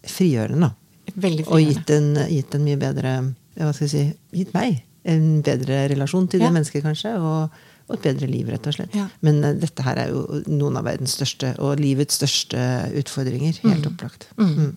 [0.09, 0.73] frigjørende.
[1.13, 1.51] frigjørende.
[1.53, 3.17] Og gitt en, gitt en mye bedre
[3.57, 6.47] Hva skal jeg si Gitt meg en bedre relasjon til Ja.
[6.47, 7.15] det mennesket, kanskje.
[7.17, 7.49] Og,
[7.91, 8.95] og et bedre liv, rett og slett.
[8.97, 9.09] Ja.
[9.25, 12.63] Men uh, dette her er jo noen av verdens største og livets største
[13.03, 13.59] utfordringer.
[13.67, 14.29] Helt opplagt.
[14.39, 14.73] Mm.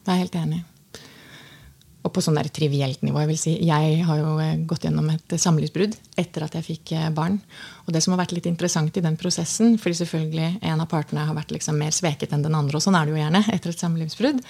[0.00, 0.64] Jeg er helt enig.
[2.00, 3.20] Og på sånn der trivielt nivå.
[3.20, 6.92] Jeg vil si, jeg har jo eh, gått gjennom et samlivsbrudd etter at jeg fikk
[6.96, 7.36] eh, barn.
[7.84, 11.26] Og det som har vært litt interessant i den prosessen, fordi selvfølgelig en av partene
[11.28, 13.74] har vært liksom mer sveket enn den andre, og sånn er det jo gjerne etter
[13.74, 14.40] et samlivsbrudd.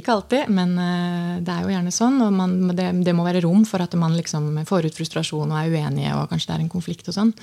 [0.00, 2.16] Ikke alltid, men eh, det er jo gjerne sånn.
[2.24, 5.58] Og man, det, det må være rom for at man liksom får ut frustrasjon og
[5.60, 7.34] er uenige, og kanskje det er en konflikt og sånn.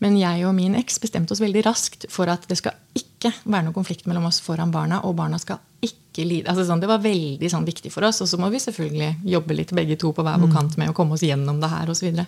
[0.00, 3.68] Men jeg og min eks bestemte oss veldig raskt for at det skal ikke være
[3.68, 6.48] noe konflikt mellom oss foran barna, og barna skal ikke lide.
[6.50, 8.22] Altså sånn, det var veldig sånn, viktig for oss.
[8.22, 10.96] Og så må vi selvfølgelig jobbe litt begge to på hver vår kant med å
[10.96, 12.20] komme oss gjennom det her osv.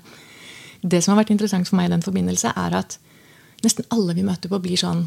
[0.83, 2.99] Det som har vært interessant for meg i den forbindelse, er at
[3.65, 5.07] nesten alle vi møter på, blir sånn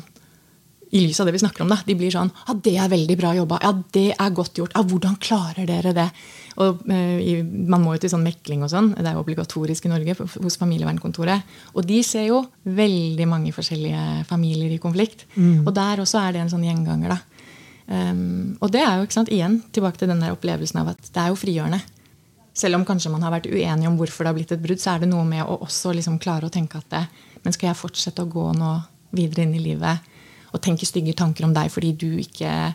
[0.88, 3.18] i lys av det vi snakker om, da, de blir sånn ja, 'Det er veldig
[3.20, 3.60] bra jobba.
[3.62, 4.72] Ja, det er godt gjort.
[4.74, 6.12] Ja, hvordan klarer dere det?'
[6.58, 8.96] Og eh, Man må jo til sånn mekling og sånn.
[8.96, 11.44] Det er jo obligatorisk i Norge hos familievernkontoret.
[11.76, 15.26] Og de ser jo veldig mange forskjellige familier i konflikt.
[15.68, 17.10] Og der også er det en sånn gjenganger.
[17.10, 17.20] da.
[17.88, 21.08] Um, og det er jo ikke sant, igjen tilbake til den der opplevelsen av at
[21.08, 21.80] det er jo frigjørende.
[22.58, 24.95] Selv om kanskje man har vært uenig om hvorfor det har blitt et brudd, så
[24.95, 27.06] er det noe med å også liksom klare å tenke at det,
[27.45, 28.71] Men skal jeg fortsette å gå nå
[29.15, 30.15] videre inn i livet
[30.52, 32.73] og tenke stygge tanker om deg fordi du ikke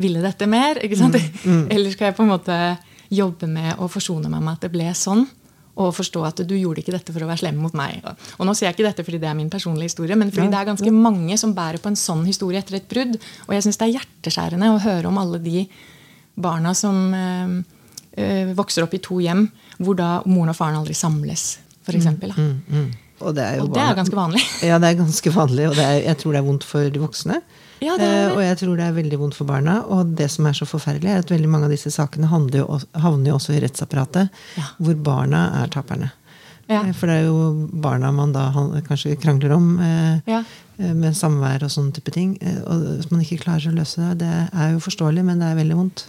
[0.00, 0.78] ville dette mer?
[0.80, 1.18] ikke sant?
[1.74, 2.58] Eller skal jeg på en måte
[3.12, 5.26] jobbe med å forsone meg med at det ble sånn?
[5.74, 8.04] Og forstå at du gjorde ikke dette for å være slem mot meg.
[8.38, 10.60] Og nå sier jeg ikke dette fordi det er min personlige historie, men fordi det
[10.60, 13.16] er ganske mange som bærer på en sånn historie etter et brudd.
[13.48, 15.64] Og jeg syns det er hjerteskjærende å høre om alle de
[16.38, 17.56] barna som øh,
[18.22, 19.48] øh, vokser opp i to hjem
[19.82, 22.06] hvor da moren og faren aldri samles, f.eks.
[22.22, 22.88] Mm, mm.
[23.24, 24.42] Og det er jo Og det er ganske vanlig.
[24.62, 27.02] Ja, det er ganske vanlig, og det er, jeg tror det er vondt for de
[27.02, 27.40] voksne.
[27.82, 29.80] Ja, Eh, og jeg tror det er veldig vondt for barna.
[29.90, 33.28] Og det som er så forferdelig, er at veldig mange av disse sakene jo, havner
[33.30, 34.62] jo også i rettsapparatet, Ja.
[34.80, 36.12] hvor barna er taperne.
[36.68, 36.82] Ja.
[36.86, 38.50] Eh, For det er jo barna man da
[38.88, 42.38] kanskje krangler om eh, eh, med samvær og sånne type ting.
[42.66, 45.56] Og hvis man ikke klarer å løse det, det er jo forståelig, men det er
[45.60, 46.06] veldig vondt.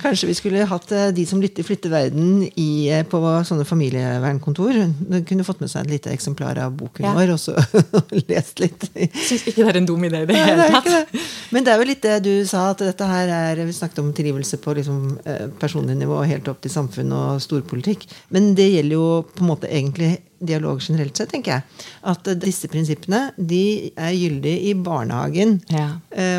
[0.00, 4.78] Kanskje vi skulle hatt eh, de som lytter flytter verden i, eh, på sånne familievernkontor.
[5.12, 7.12] De kunne fått med seg et lite eksemplar av boken Ja.
[7.14, 7.54] vår og så
[8.32, 8.88] lest litt.
[9.12, 10.88] Syns ikke det er en dum idé i det hele tatt.
[10.88, 11.20] det.
[11.52, 14.10] Men det er jo litt det du sa, at dette her er Vi snakket om
[14.16, 18.08] tilgivelse på liksom, eh, personlig nivå og helt opp til samfunn og storpolitikk.
[18.32, 21.86] Men det gjelder jo på en måte egentlig dialog generelt sett, tenker jeg.
[22.10, 25.60] At disse prinsippene de er gyldige i barnehagen.
[25.70, 25.92] Ja.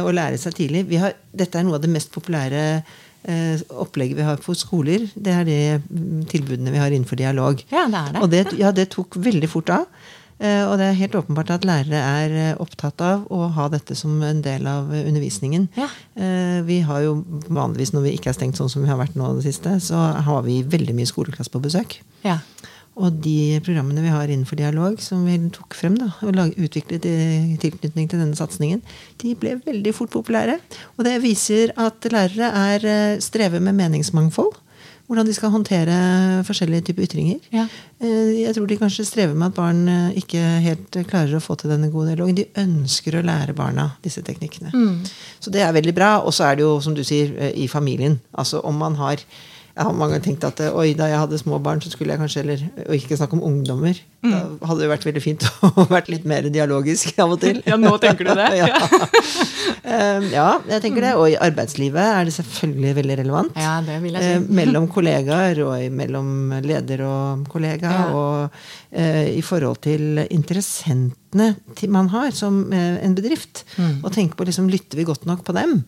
[0.04, 0.82] Å lære seg tidlig.
[0.89, 2.84] Vi har, dette er noe av det mest populære
[3.70, 5.06] opplegget vi har på skoler.
[5.16, 7.62] Det er de mm, tilbudene vi har innenfor dialog.
[7.72, 8.22] Ja, det er det.
[8.26, 9.86] Og det, ja, det tok veldig fort av.
[10.44, 13.96] Eh, Og det er helt åpenbart at lærere er eh, opptatt av å ha dette
[13.96, 15.70] som en del av eh, undervisningen.
[15.78, 15.88] Ja.
[16.18, 17.14] Eh, Vi har jo
[17.48, 19.96] vanligvis, når vi ikke er stengt sånn som vi har vært nå det siste, så
[20.26, 22.00] har vi veldig mye skoleklasse på besøk.
[22.26, 22.40] Ja.
[22.94, 27.56] Og de programmene vi har innenfor dialog, som vi tok frem da, og utviklet i
[27.62, 28.84] tilknytning til denne satsingen,
[29.24, 30.60] de ble veldig fort populære.
[30.98, 34.60] Og det viser at lærere er eh, strever med meningsmangfold.
[35.04, 35.96] Hvordan de skal håndtere
[36.48, 37.40] forskjellige typer ytringer.
[37.52, 37.66] Ja.
[38.00, 41.58] Eh, Jeg tror de kanskje strever med at barn eh, ikke helt klarer å få
[41.60, 42.38] til denne gode dialogen.
[42.38, 44.70] De ønsker å lære barna disse teknikkene.
[45.42, 46.12] Så det er veldig bra.
[46.22, 48.20] Og så er det jo, som du sier, i familien.
[48.38, 49.26] Altså om man har
[49.74, 52.14] jeg har mange ganger tenkt at eh, oi, da jeg hadde små barn, så skulle
[52.14, 53.98] jeg kanskje eller, Og ikke snakke om ungdommer.
[54.22, 57.64] Da hadde det vært veldig fint å vært litt mer dialogisk av og til.
[57.72, 58.50] Ja, nå tenker du det?
[58.62, 58.70] ja.
[59.82, 61.16] Um, ja, jeg tenker det.
[61.18, 63.58] Og i arbeidslivet er det selvfølgelig veldig relevant.
[63.58, 64.36] Ja, det vil jeg si.
[64.38, 67.98] Eh, mellom kollegaer og mellom leder og kollega.
[67.98, 68.06] Ja.
[68.14, 71.23] Og eh, i forhold til interessentene
[71.80, 73.63] til man har som eh, en bedrift.
[73.78, 74.04] Mm.
[74.04, 75.82] Og tenke på liksom, lytter vi godt nok på dem?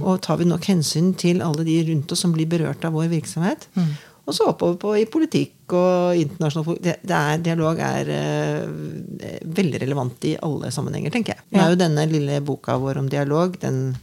[0.00, 3.10] Og tar vi nok hensyn til alle de rundt oss som blir berørt av vår
[3.12, 3.68] virksomhet?
[3.78, 3.92] Mm.
[4.30, 6.84] Og så oppover på i politikk og internasjonal politikk.
[6.86, 11.46] Det, det er, dialog er eh, veldig relevant i alle sammenhenger, tenker jeg.
[11.50, 13.96] Nå er jo denne lille boka vår om dialog, den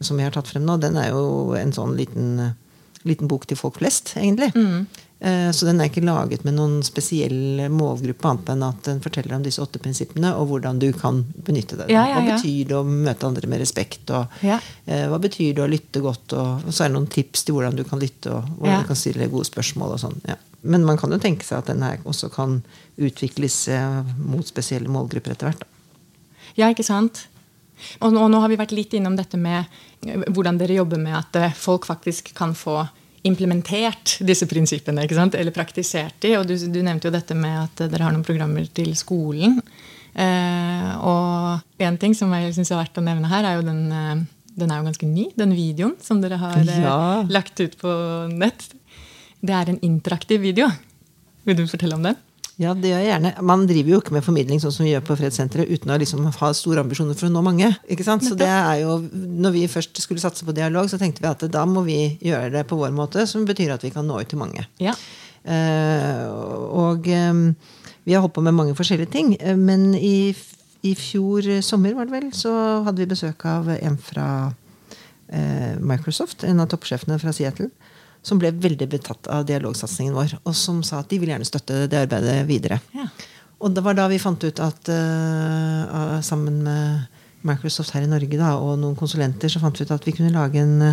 [0.00, 2.54] som vi har tatt frem nå, den er jo en sånn liten,
[3.08, 4.50] liten bok til folk flest, egentlig.
[4.56, 4.86] Mm.
[5.18, 9.36] Eh, Så den er ikke laget med noen spesiell målgruppe, annet enn at den forteller
[9.38, 11.86] om disse åtte prinsippene, og hvordan du kan benytte det.
[11.88, 14.10] Ja, ja, Hva betyr det å møte andre med respekt?
[14.10, 14.58] Og Ja.
[14.86, 16.32] eh, hva betyr det å lytte godt?
[16.36, 18.80] Og, og så er det noen tips til hvordan du kan lytte, og hvordan Ja.
[18.82, 19.92] du kan stille gode spørsmål.
[19.92, 20.20] og sånn.
[20.28, 20.36] Ja.
[20.62, 22.62] Men man kan jo tenke seg at den her også kan
[22.98, 25.60] utvikles eh, mot spesielle målgrupper etter hvert.
[25.60, 25.66] Da.
[26.56, 27.26] Ja, ikke sant?
[28.00, 29.64] Og nå, nå har vi vært litt innom dette med
[30.02, 32.88] hvordan dere jobber med at folk faktisk kan få
[33.26, 36.36] implementert disse prinsippene, eller praktisert de.
[36.38, 39.58] Og du, du nevnte jo dette med at eh, dere har noen programmer til skolen.
[40.16, 43.82] Eh, og en ting som jeg syns er verdt å nevne her, er jo den,
[43.92, 44.24] eh,
[44.56, 46.98] den er jo ganske ny, den videoen som dere har eh, Ja.
[47.28, 47.92] lagt ut på
[48.32, 48.70] nett.
[49.44, 50.70] Det er en interaktiv video.
[51.46, 52.16] Vil du fortelle om den?
[52.56, 53.30] Ja, det gjør jeg gjerne.
[53.44, 56.24] Man driver jo ikke med formidling sånn som vi gjør på Fredssenteret uten å liksom
[56.32, 57.68] ha store ambisjoner for å nå mange.
[57.84, 58.24] ikke sant?
[58.24, 61.44] Så det er jo, når vi først skulle satse på dialog, så tenkte vi at
[61.52, 64.32] da må vi gjøre det på vår måte, som betyr at vi kan nå ut
[64.32, 64.64] til mange.
[64.80, 64.96] Ja.
[65.46, 66.24] Uh,
[66.88, 67.42] og um,
[68.08, 69.34] vi har holdt på med mange forskjellige ting.
[69.36, 70.32] eh, Men i,
[70.80, 72.54] i fjor sommer var det vel, så
[72.86, 77.68] hadde vi besøk av en fra uh, Microsoft, en av toppsjefene fra Seattle,
[78.26, 81.84] som ble veldig betatt av dialogsatsingen vår, og som sa at de vil gjerne støtte
[81.90, 82.80] det arbeidet videre.
[82.96, 83.06] Ja.
[83.62, 87.06] Og det var da vi fant ut at uh, sammen med
[87.46, 90.34] Microsoft her i Norge da, og noen konsulenter, så fant vi ut at vi kunne
[90.34, 90.92] lage en,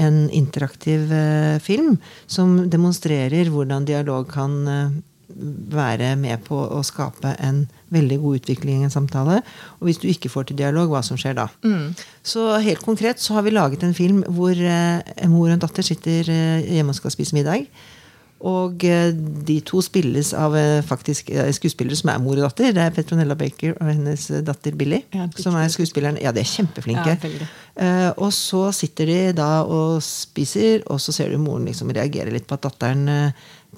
[0.00, 1.94] en interaktiv uh, film
[2.26, 4.96] som demonstrerer hvordan dialog kan uh,
[5.76, 9.40] være med på å skape en veldig god utvikling i en samtale.
[9.80, 11.48] Og hvis du ikke får til dialog, hva som skjer da.
[12.26, 15.62] Så helt konkret så har vi laget en film hvor eh, en mor og en
[15.64, 17.66] datter sitter eh, hjemme og skal spise middag.
[18.42, 19.12] Og eh,
[19.46, 22.72] de to spilles av eh, faktisk eh, skuespillere som er mor og datter.
[22.74, 24.98] Det er Petronella Baker og hennes eh, datter Billy.
[25.14, 26.18] Ja, som er skuespilleren.
[26.22, 27.14] Ja, de er kjempeflinke.
[27.22, 27.48] Ja.
[27.78, 32.34] Eh, og så sitter de da og spiser, og så ser du moren liksom reagere
[32.34, 33.06] litt på at datteren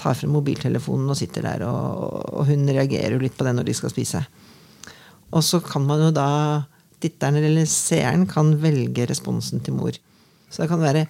[0.01, 3.69] tar frem mobiltelefonen og sitter der, og, og hun reagerer jo litt på det når
[3.69, 4.25] de skal spise.
[5.35, 6.29] Og så kan man jo da
[7.05, 9.93] Titteren eller seeren kan velge responsen til mor.
[10.49, 11.03] Så det kan være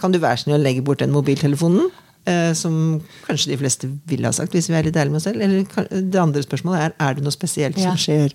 [0.00, 1.90] Kan du være snill å legge bort den mobiltelefonen?
[2.24, 5.26] Eh, som kanskje de fleste ville ha sagt, hvis vi er litt ærlige med oss
[5.26, 5.42] selv.
[5.42, 7.90] Eller det andre spørsmålet er er det noe spesielt Ja.
[7.90, 8.32] som skjer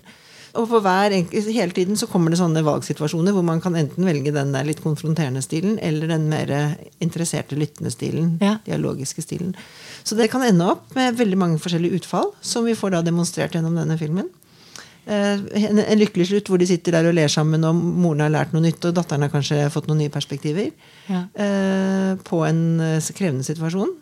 [0.56, 4.06] Og for hver enkelt, hele tiden så kommer det sånne valgsituasjoner hvor man kan enten
[4.08, 6.52] velge den der litt konfronterende stilen eller den mer
[7.04, 8.38] interesserte, lyttende stilen.
[8.40, 8.56] Ja.
[8.64, 9.54] Dialogiske stilen.
[10.04, 13.54] Så det kan ende opp med veldig mange forskjellige utfall, som vi får da demonstrert
[13.58, 14.30] gjennom denne filmen.
[15.08, 18.32] Eh, En, en lykkelig slutt hvor de sitter der og ler sammen, og moren har
[18.32, 20.72] lært noe nytt, og datteren har kanskje fått noen nye perspektiver.
[21.08, 21.26] Ja.
[21.34, 23.94] eh, På en eh, krevende situasjon.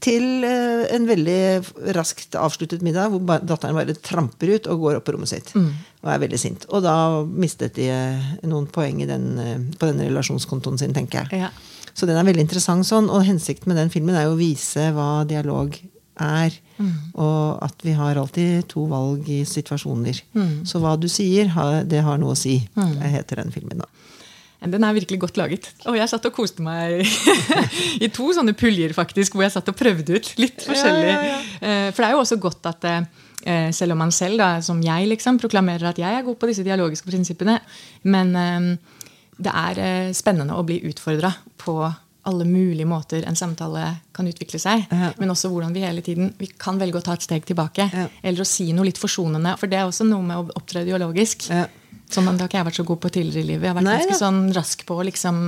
[0.00, 5.06] Til eh, en veldig raskt avsluttet middag hvor datteren bare tramper ut og går opp
[5.08, 5.52] på rommet sitt.
[6.00, 6.64] Og er veldig sint.
[6.72, 6.94] Og da
[7.28, 11.44] mistet de eh, noen poeng den, eh, på den relasjonskontoen sin, tenker jeg.
[11.44, 11.52] Ja.
[11.92, 14.88] Så den er veldig interessant sånn, og hensikten med den filmen er jo å vise
[14.96, 15.76] hva dialog
[16.20, 16.54] er.
[17.18, 20.20] Og at vi har alltid to valg i situasjoner.
[20.68, 21.50] Så hva du sier,
[21.90, 22.60] det har noe å si.
[22.76, 23.88] Det heter den filmen, da.
[24.60, 25.70] Den er virkelig godt laget.
[25.88, 27.00] Og jeg satt og koste meg
[28.04, 31.14] i to sånne puljer, faktisk, hvor jeg satt og prøvde ut litt forskjellig.
[31.60, 34.82] Eh, For det er jo også godt at eh, selv om man selv, da, som
[34.84, 37.56] jeg, liksom, proklamerer at jeg er god på disse dialogiske prinsippene,
[38.12, 38.70] men eh,
[39.40, 41.80] det er spennende å bli utfordra på
[42.28, 44.84] alle mulige måter en samtale kan utvikle seg.
[44.92, 45.10] Ja.
[45.16, 47.86] Men også hvordan vi hele tiden vi kan velge å ta et steg tilbake.
[47.88, 48.08] Ja.
[48.20, 49.54] Eller å si noe litt forsonende.
[49.56, 51.48] For det er også noe med å opptre dialogisk.
[51.48, 51.64] Ja.
[52.10, 53.66] Sånn, det har ikke jeg vært så god på tidligere i livet.
[53.66, 54.20] Jeg har vært Nei, ganske ja.
[54.20, 55.38] sånn rask på liksom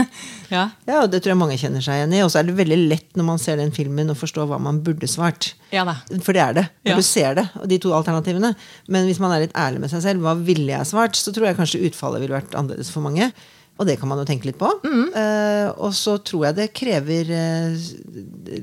[0.54, 0.64] Ja.
[0.88, 2.20] Ja, og det tror jeg mange kjenner seg igjen i.
[2.26, 4.82] Og så er det veldig lett når man ser den filmen å forstå hva man
[4.84, 5.54] burde svart.
[5.72, 5.86] ja.
[6.20, 6.66] For det er det.
[6.88, 8.52] Når du ser det, og de to alternativene.
[8.92, 11.48] Men hvis man er litt ærlig med seg selv, hva ville jeg svart, så tror
[11.48, 13.32] jeg kanskje utfallet ville vært annerledes for mange.
[13.80, 14.68] Og det kan man jo tenke litt på.
[14.86, 17.86] Eh, og så tror jeg det krever uh,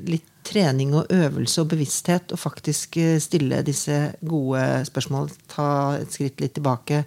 [0.07, 5.31] litt trening og øvelse og bevissthet å faktisk uh, stille disse gode spørsmål.
[5.51, 7.03] Ta et skritt litt tilbake,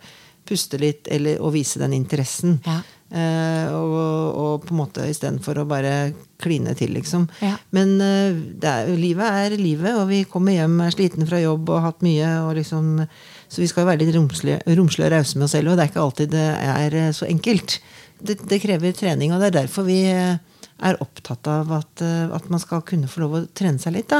[0.48, 2.59] puste litt, eller, og vise den interessen.
[2.66, 2.81] Ja.
[3.12, 3.96] Eh, og,
[4.40, 7.26] og på en måte istedenfor å bare kline til, liksom.
[7.44, 7.59] Ja.
[7.76, 11.81] Men eh, er, livet er livet, og vi kommer hjem er sliten fra jobb og
[11.81, 12.31] har hatt mye.
[12.46, 12.94] Og liksom,
[13.52, 15.92] så vi skal være litt romslige, romslige og rause med oss selv, og det er
[15.92, 17.76] ikke alltid det er eh, så enkelt.
[18.22, 20.40] Det, det krever trening, og det er derfor vi eh,
[20.83, 24.09] er opptatt av at, eh, at man skal kunne få lov å trene seg litt.
[24.11, 24.18] Da.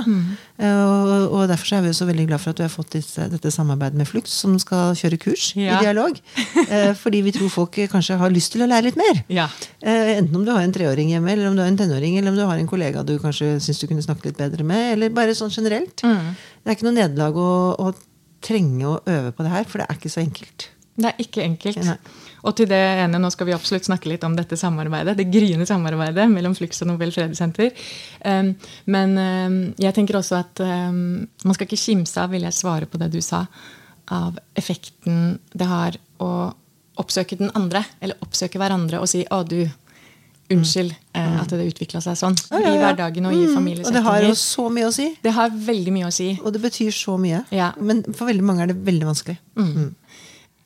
[0.59, 2.95] Eh, Og, og derfor så er vi så veldig glad for at du har fått
[2.95, 5.79] disse, dette samarbeidet med Flux, som skal kjøre kurs Ja.
[5.81, 6.21] i dialog.
[6.73, 9.25] Eh, Fordi vi tror folk kanskje har lyst til å lære litt mer.
[9.29, 9.49] Ja.
[9.83, 12.37] Enten om du har en treåring hjemme, eller om du har en tenåring, eller om
[12.39, 15.35] du har en kollega du kanskje syns du kunne snakke litt bedre med, eller bare
[15.37, 16.01] sånn generelt.
[16.01, 17.93] Det er ikke noe nederlag å, å
[18.43, 20.69] trenge å øve på det her, for det er ikke så enkelt.
[20.97, 21.83] Det er ikke enkelt.
[21.85, 21.99] Nei.
[22.43, 25.67] Og til det ene, nå skal vi absolutt snakke litt om dette samarbeidet, det gryende
[25.69, 27.71] samarbeidet mellom Flux og Nobel fredssenter.
[28.27, 28.55] Um,
[28.91, 32.91] men um, jeg tenker også at um, man skal ikke kimse av, vil jeg svare
[32.91, 33.45] på det du sa,
[34.13, 36.33] av effekten det har å
[37.01, 39.63] oppsøke den andre, eller oppsøke hverandre og si 'Å, du,
[40.53, 41.37] unnskyld mm.
[41.41, 42.37] at det utvikla seg sånn'.
[42.51, 43.89] Ja, ja, I hverdagen og i Mm, familiesettinger.
[43.89, 45.07] Og det har jo så mye å si.
[45.23, 46.29] Det har veldig mye å si.
[46.43, 47.45] Og det betyr så mye.
[47.55, 47.73] Ja.
[47.81, 49.39] Men for veldig mange er det veldig vanskelig.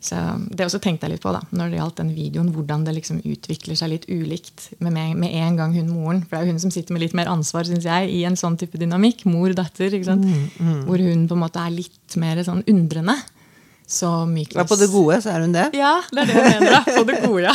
[0.07, 0.17] Så
[0.51, 3.23] Det også tenkte jeg litt på da, når det gjaldt den videoen, hvordan det liksom
[3.27, 6.21] utvikler seg litt ulikt med, meg, med en gang hun moren.
[6.23, 8.39] For det er jo hun som sitter med litt mer ansvar synes jeg, i en
[8.39, 9.25] sånn type dynamikk.
[9.27, 9.91] Mor-datter.
[9.91, 10.29] ikke sant?
[10.87, 13.17] Hvor hun på en måte er litt mer sånn undrende.
[13.87, 15.69] Så Mykles Ja, på det gode så er hun det.
[15.79, 16.73] Ja, det er det jeg mener.
[16.75, 17.55] da, På det gode, ja.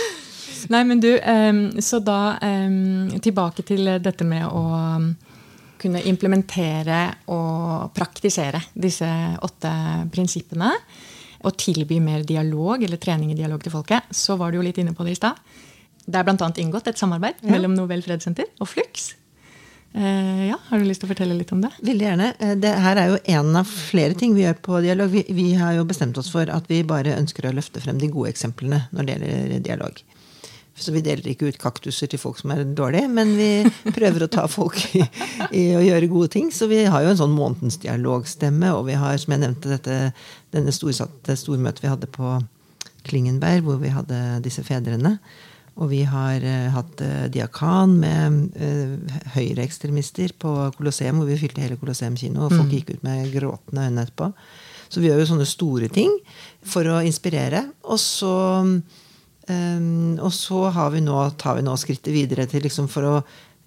[0.72, 4.64] Nei, men du, um, så da um, tilbake til dette med å
[5.80, 7.00] kunne implementere
[7.32, 9.08] og praktisere disse
[9.40, 9.72] åtte
[10.12, 10.74] prinsippene.
[11.46, 14.10] Og tilby mer dialog eller trening i dialog til folket.
[14.12, 15.40] Så var du jo litt inne på det i stad.
[16.10, 16.50] Det er bl.a.
[16.60, 19.14] inngått et samarbeid mellom Nobel fredssenter og Flux.
[19.90, 21.72] Uh, ja, Har du lyst til å fortelle litt om det?
[21.82, 22.28] Veldig gjerne.
[22.38, 25.10] Eh, Det her er jo en av flere ting vi gjør på dialog.
[25.10, 28.10] Vi, vi har jo bestemt oss for at vi bare ønsker å løfte frem de
[28.12, 29.98] gode eksemplene når det gjelder dialog.
[30.80, 33.50] Så vi deler ikke ut kaktuser til folk som er dårlige, men vi
[33.96, 35.04] prøver å ta folk i,
[35.52, 36.48] i å gjøre gode ting.
[36.54, 40.00] Så vi har jo en sånn månedens dialogstemme, og vi har, som jeg nevnte, dette,
[40.56, 42.38] denne storsatte stormøtet vi hadde på
[43.06, 45.18] Klingenberg, hvor vi hadde disse fedrene.
[45.80, 51.62] Og vi har uh, hatt uh, diakan med uh, høyreekstremister på Colosseum, hvor vi fylte
[51.62, 54.32] hele Colosseum kino, og folk gikk ut med gråtende øyne etterpå.
[54.90, 56.10] Så vi gjør jo sånne store ting
[56.66, 57.62] for å inspirere.
[57.86, 58.34] Og så,
[58.66, 58.80] um,
[60.20, 63.14] og så har vi nå, tar vi nå skrittet videre til liksom for å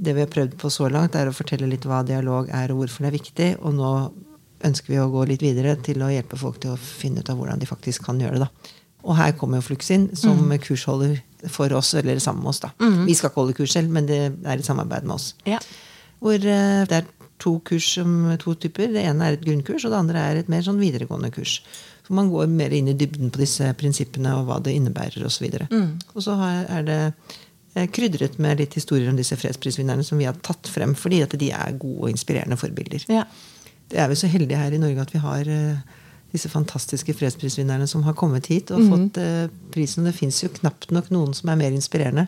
[0.03, 2.79] Det vi har prøvd på så langt, er å fortelle litt hva dialog er, og
[2.81, 3.49] hvorfor det er viktig.
[3.61, 3.91] Og nå
[4.65, 7.37] ønsker vi å gå litt videre til å hjelpe folk til å finne ut av
[7.37, 8.47] hvordan de faktisk kan gjøre det.
[8.47, 8.73] da.
[9.03, 11.17] Og her kommer jo Flux inn som kursholder
[11.51, 12.63] for oss, eller sammen med oss.
[12.65, 12.71] da.
[13.05, 15.33] Vi skal ikke holde kurs selv, men det er i samarbeid med oss.
[15.45, 15.59] Ja.
[16.23, 17.09] Hvor uh, det er
[17.43, 18.91] to kurs som to typer.
[18.93, 21.59] Det ene er et grunnkurs, og det andre er et mer sånn videregående kurs.
[22.13, 25.47] Så man går mer inn i dybden på disse prinsippene og hva det innebærer osv.
[25.49, 26.97] Og, så og så er det
[27.73, 31.33] eh, krydret med litt historier om disse fredsprisvinnerne som vi har tatt frem fordi at
[31.41, 33.07] de er gode og inspirerende forbilder.
[33.09, 33.23] Ja.
[33.89, 35.95] Det er vi så heldige her i Norge at vi har eh,
[36.35, 38.91] disse fantastiske fredsprisvinnerne som har kommet hit og mm.
[38.91, 40.05] fått eh, prisen.
[40.05, 42.27] Det fins jo knapt nok noen som er mer inspirerende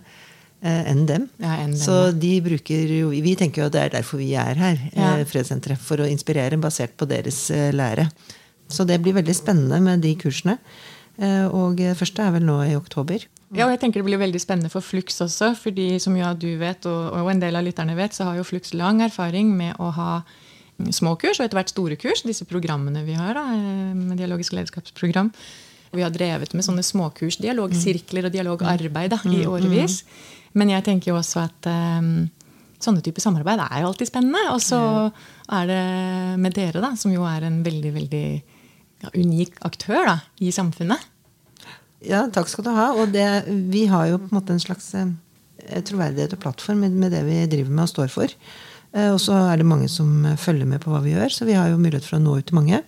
[0.65, 1.27] enn dem.
[1.43, 4.31] Ja, enn dem, Så de bruker jo Vi tenker jo at det er derfor vi
[4.33, 5.11] er her, Ja.
[5.29, 5.77] Fredssenteret.
[5.77, 7.43] For å inspirere basert på deres
[7.75, 8.07] lære.
[8.71, 10.57] Så det blir veldig spennende med de kursene.
[11.21, 13.27] Eh, og første er vel nå i oktober.
[13.55, 15.55] Ja, og jeg tenker Det blir veldig spennende for Flux også.
[15.55, 18.73] fordi som jo du vet, og, en del av lytterne vet, så har jo Flux
[18.73, 20.23] lang erfaring med å ha
[20.79, 22.23] mm, små kurs og etter hvert store kurs.
[22.23, 25.31] Disse programmene vi har, da, eh, med dialogisk lederskapsprogram.
[25.95, 30.03] Vi har drevet med sånne småkurs, dialogsirkler og dialogarbeid da, i årevis.
[30.53, 32.27] Men jeg tenker jo også at um,
[32.83, 34.41] sånne typer samarbeid er jo alltid spennende.
[34.51, 34.79] Og så
[35.55, 35.85] er det
[36.41, 38.25] med dere, da, som jo er en veldig, veldig
[39.05, 41.11] ja, unik aktør da, i samfunnet.
[42.05, 42.91] Ja, takk skal du ha.
[42.99, 43.25] Og det,
[43.71, 45.09] vi har jo på en måte en slags eh,
[45.87, 48.37] troverdighet og plattform med, det vi driver med og står for.
[48.93, 51.49] Eh, og så er det mange som eh, følger med på hva vi gjør, så
[51.49, 52.81] vi har jo mulighet for å nå ut til mange.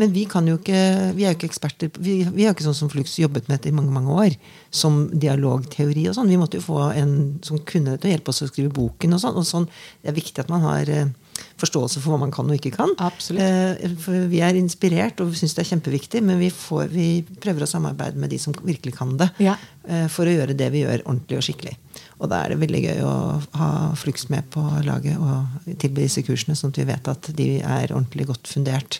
[0.00, 0.80] Men vi kan jo ikke,
[1.16, 1.90] vi er jo ikke eksperter.
[2.00, 4.36] Vi, vi har ikke sånn som Flux jobbet med dette i mange mange år.
[4.72, 6.30] Som dialogteori og sånn.
[6.30, 7.12] Vi måtte jo få en
[7.44, 9.16] som kunne dette, hjelpe oss å skrive boken.
[9.16, 9.36] og sånn.
[9.36, 9.66] Og sånn,
[10.00, 11.10] Det er viktig at man har eh,
[11.60, 12.92] forståelse for hva man kan og ikke kan.
[12.98, 13.44] Absolutt.
[13.44, 17.08] Eh, vi er inspirert og vi syns det er kjempeviktig, men vi, får, vi
[17.44, 19.30] prøver å samarbeide med de som virkelig kan det.
[19.44, 19.54] Ja.
[19.86, 21.76] eh, For å gjøre det vi gjør, ordentlig og skikkelig.
[22.20, 23.14] Og da er det veldig gøy å
[23.60, 27.46] ha Flux med på laget og tilby disse kursene, sånn at vi vet at de
[27.64, 28.98] er ordentlig godt fundert.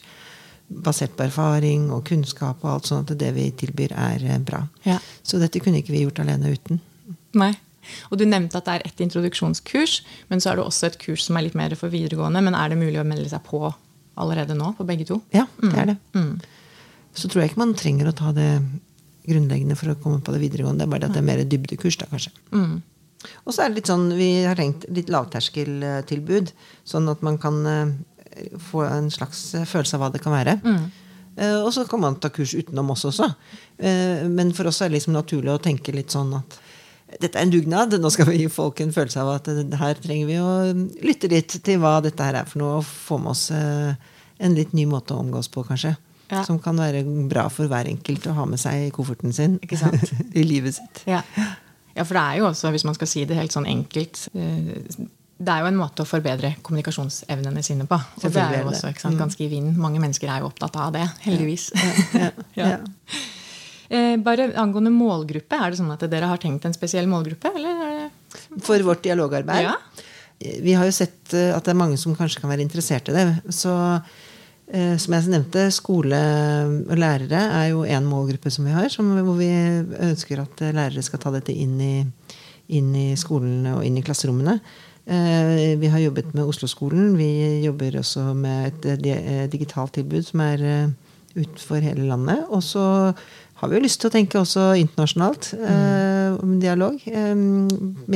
[0.71, 4.63] Basert på erfaring og kunnskap, og alt sånn at det vi tilbyr, er eh, bra.
[4.87, 5.01] Ja.
[5.27, 6.81] Så dette kunne ikke vi gjort alene uten.
[7.37, 7.53] Nei.
[8.11, 11.25] Og Du nevnte at det er et introduksjonskurs, men så er det også et kurs
[11.27, 12.43] som er litt mer for videregående.
[12.45, 13.63] Men er det mulig å melde seg på
[14.21, 15.21] allerede nå på begge to?
[15.35, 15.99] Ja, det er det.
[16.15, 16.41] Mm.
[17.17, 18.51] Så tror jeg ikke man trenger å ta det
[19.31, 20.85] grunnleggende for å komme på det videregående.
[20.85, 22.33] Det er bare at det er mer dybdekurs, da, kanskje.
[22.55, 22.79] Mm.
[23.45, 26.53] Og så er det litt sånn, vi har tenkt litt lavterskeltilbud,
[26.89, 27.93] sånn at man kan eh,
[28.71, 30.57] få en slags eh, følelse av hva det kan være.
[30.65, 30.91] Mm.
[31.41, 33.31] Og så kan man ta kurs utenom oss også.
[33.79, 36.59] Eh, Men for oss er det liksom naturlig å tenke litt sånn at
[37.19, 37.97] dette er en dugnad.
[37.99, 40.53] Nå skal vi gi folk en følelse av at her trenger vi å
[41.07, 43.95] lytte litt til hva dette her er for noe, og få med oss eh,
[44.41, 45.97] en litt ny måte å omgås på, kanskje.
[46.31, 46.45] Ja.
[46.47, 49.59] Som kan være bra for hver enkelt å ha med seg i kofferten sin
[50.39, 51.03] i livet sitt.
[51.11, 51.25] Ja.
[51.97, 54.77] ja, for det er jo også, hvis man skal si det helt sånn enkelt eh,
[55.41, 57.99] Det er jo en måte å forbedre kommunikasjonsevnene sine på.
[57.99, 59.75] Og det er jo også sant, ganske i vinden.
[59.81, 61.73] Mange mennesker er jo opptatt av det, heldigvis.
[62.15, 62.73] Ja, Ja.
[63.91, 67.51] Eh, Bare angående målgruppe, er det sånn at dere har tenkt en spesiell målgruppe?
[67.59, 68.11] Eller
[68.63, 69.67] For vårt dialogarbeid.
[69.67, 69.77] Ja.
[70.63, 73.17] Vi har jo sett eh, at det er mange som kanskje kan være interessert i
[73.17, 73.25] det.
[73.53, 73.73] Så
[74.73, 76.21] eh, som jeg nevnte, skole
[76.87, 78.87] og lærere er jo en målgruppe som vi har.
[78.95, 81.95] Som, hvor vi ønsker at lærere skal ta dette inn i,
[82.79, 84.61] inn i skolene og inn i klasserommene.
[85.81, 87.17] Vi har jobbet med Oslo-skolen.
[87.19, 90.61] Vi jobber også med et di- digitalt tilbud som er
[91.35, 92.45] utenfor hele landet.
[92.55, 92.85] Og så
[93.61, 97.43] har vi jo lyst til å tenke også internasjonalt eh, om dialog eh,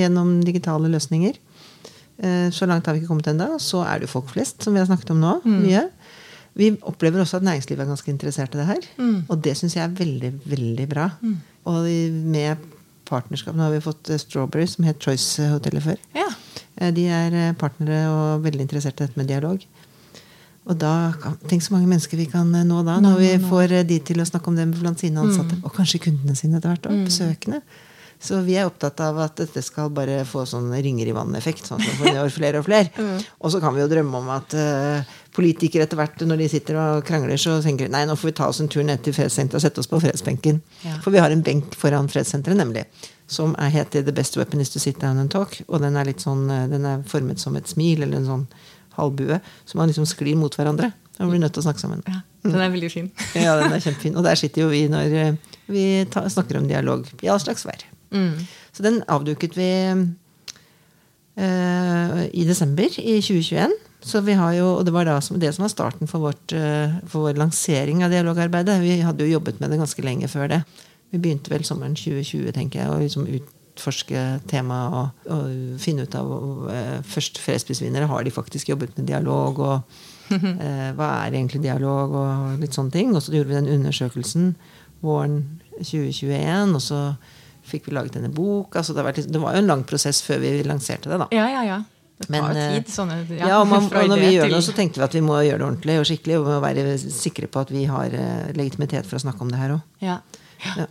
[0.00, 1.36] gjennom digitale løsninger.
[2.18, 3.58] Eh, Så langt har vi ikke kommet ennå.
[3.60, 5.34] Så er det jo folk flest, som vi har snakket om nå.
[5.44, 5.84] mye.
[6.54, 8.84] Vi opplever også at næringslivet er ganske interessert i det her.
[9.28, 11.08] Og det syns jeg er veldig, veldig bra.
[11.66, 11.88] Og
[12.30, 12.70] med
[13.04, 15.98] partnerskap Nå har vi fått eh, Strawberry, som het Choice-hotellet før.
[16.16, 16.28] Ja.
[16.80, 19.60] Eh, De er eh, partnere og veldig interessert i dette med dialog.
[20.64, 20.92] Og da,
[21.48, 24.22] Tenk så mange mennesker vi kan eh, nå da, når vi får eh, de til
[24.22, 25.58] å snakke om det blant sine ansatte.
[25.62, 26.88] Og kanskje kundene sine etter hvert.
[26.88, 27.60] Og besøkende.
[28.24, 31.66] Så vi er opptatt av at dette skal bare få sånn ringer i vannet-effekt.
[31.68, 33.10] Sånn at vi får flere og flere.
[33.42, 36.78] Og så kan vi jo drømme om at uh, politikere etter hvert, når de sitter
[36.80, 39.16] og krangler, så tenker de nei, nå får vi ta oss en tur ned til
[39.16, 40.62] fredssenteret og sette oss på fredsbenken.
[40.86, 40.96] Ja.
[41.04, 42.86] For vi har en benk foran fredssenteret, nemlig.
[43.28, 45.58] Som er heter The Best Weapon is to sit down and talk.
[45.68, 48.48] Og den er litt sånn, den er formet som et smil, eller en sånn
[48.98, 49.40] halvbue.
[49.68, 50.92] Så man liksom sklir mot hverandre.
[51.14, 52.02] Da blir vi nødt til å snakke sammen.
[52.10, 52.22] ja.
[52.44, 53.06] Den er veldig fin.
[53.40, 54.16] Ja, den er kjempefin.
[54.20, 55.36] Og der sitter jo vi når eh,
[55.72, 57.86] vi ta, snakker om dialog i all slags vær.
[58.14, 58.36] Mm.
[58.74, 59.70] Så den avduket vi
[61.40, 63.72] uh, i desember i 2021.
[64.04, 66.52] Så vi har jo, og Det var da som, det som var starten for, vårt,
[66.52, 68.82] eh, for vår lansering av dialogarbeidet.
[68.82, 70.60] Vi hadde jo jobbet med det ganske lenge før det.
[71.14, 73.24] Vi begynte vel sommeren 2020, tenker jeg, å liksom
[73.74, 76.32] utforske temaet og, og finne ut av
[76.70, 79.58] eh, Først fredsprisvinnere, har de faktisk jobbet med dialog?
[79.58, 82.14] Og eh, hva er egentlig dialog?
[82.14, 83.14] Og litt sånne ting.
[83.14, 84.54] Og så gjorde vi den undersøkelsen
[85.04, 85.42] våren
[85.80, 86.76] 2021.
[86.78, 87.00] og så
[87.64, 88.84] fikk vi laget denne boka.
[88.84, 91.20] Så det, det var jo en lang prosess før vi lanserte det.
[91.24, 91.28] da.
[91.34, 91.82] Ja, ja, ja.
[92.14, 92.90] Det tar Men, eh, tid.
[92.94, 95.40] Sånne, Ja, og, man, og når vi gjør det, så tenkte vi at vi må
[95.42, 96.36] gjøre det ordentlig og skikkelig.
[96.38, 99.50] Og vi må være sikre på at vi har eh, legitimitet for å snakke om
[99.50, 99.88] det her òg.
[100.04, 100.20] Ja.
[100.64, 100.86] Ja.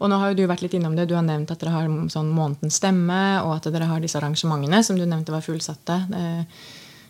[0.00, 1.06] Og nå har jo du vært litt innom det.
[1.08, 4.82] Du har nevnt at dere har sånn månedens stemme, og at dere har disse arrangementene
[4.84, 6.00] som du nevnte var fullsatte.
[6.14, 6.42] Eh,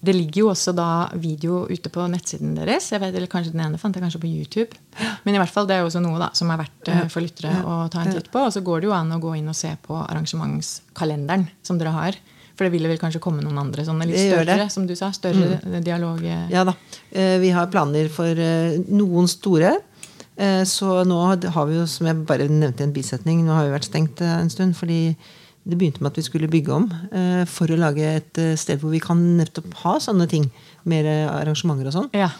[0.06, 2.90] Det ligger jo også da video ute på nettsiden deres.
[2.92, 4.76] Jeg vet, eller kanskje Den ene fant jeg kanskje på YouTube.
[5.24, 7.24] Men i hvert fall, det er jo også noe da, som er verdt eh, for
[7.24, 8.38] lyttere å ta en titt på.
[8.44, 9.96] Og så går det jo an å gå inn og se på
[10.60, 12.18] arrangementskalenderen som dere har.
[12.56, 15.80] For det vil vel kanskje komme noen andre sånne litt større, som du sa, større
[15.84, 16.22] dialog...
[16.24, 16.72] eh, Ja da.
[17.12, 18.34] Vi har planer for
[18.88, 19.74] noen store.
[20.36, 23.66] Eh, Så nå har vi jo, som jeg bare nevnte i en bisetning, nå har
[23.66, 24.76] vi vært stengt eh, en stund.
[24.76, 25.16] Fordi
[25.66, 28.92] det begynte med at vi skulle bygge om eh, for å lage et sted hvor
[28.94, 30.50] vi kan nettopp ha sånne ting.
[30.86, 32.10] Mer arrangementer og sånn.
[32.14, 32.30] Ja.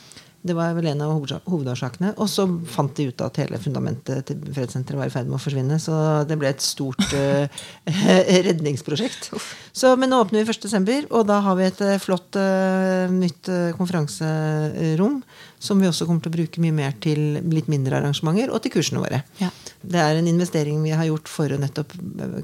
[0.47, 1.13] Det var vel en av
[1.51, 2.13] hovedårsakene.
[2.23, 5.43] Og så fant de ut at hele fundamentet til Fredssenteret var i ferd med å
[5.43, 5.79] forsvinne.
[5.83, 5.97] Så
[6.29, 7.47] det ble et stort uh,
[8.49, 9.31] redningsprosjekt.
[9.77, 13.51] Så, men nå åpner vi 1.12., og da har vi et eh, flott uh, nytt
[13.77, 15.21] konferanserom.
[15.67, 18.75] Som vi også kommer til å bruke mye mer til litt mindre arrangementer og til
[18.77, 19.23] kursene våre.
[19.41, 19.49] Ja.
[19.83, 21.95] Det er en investering vi har gjort for å nettopp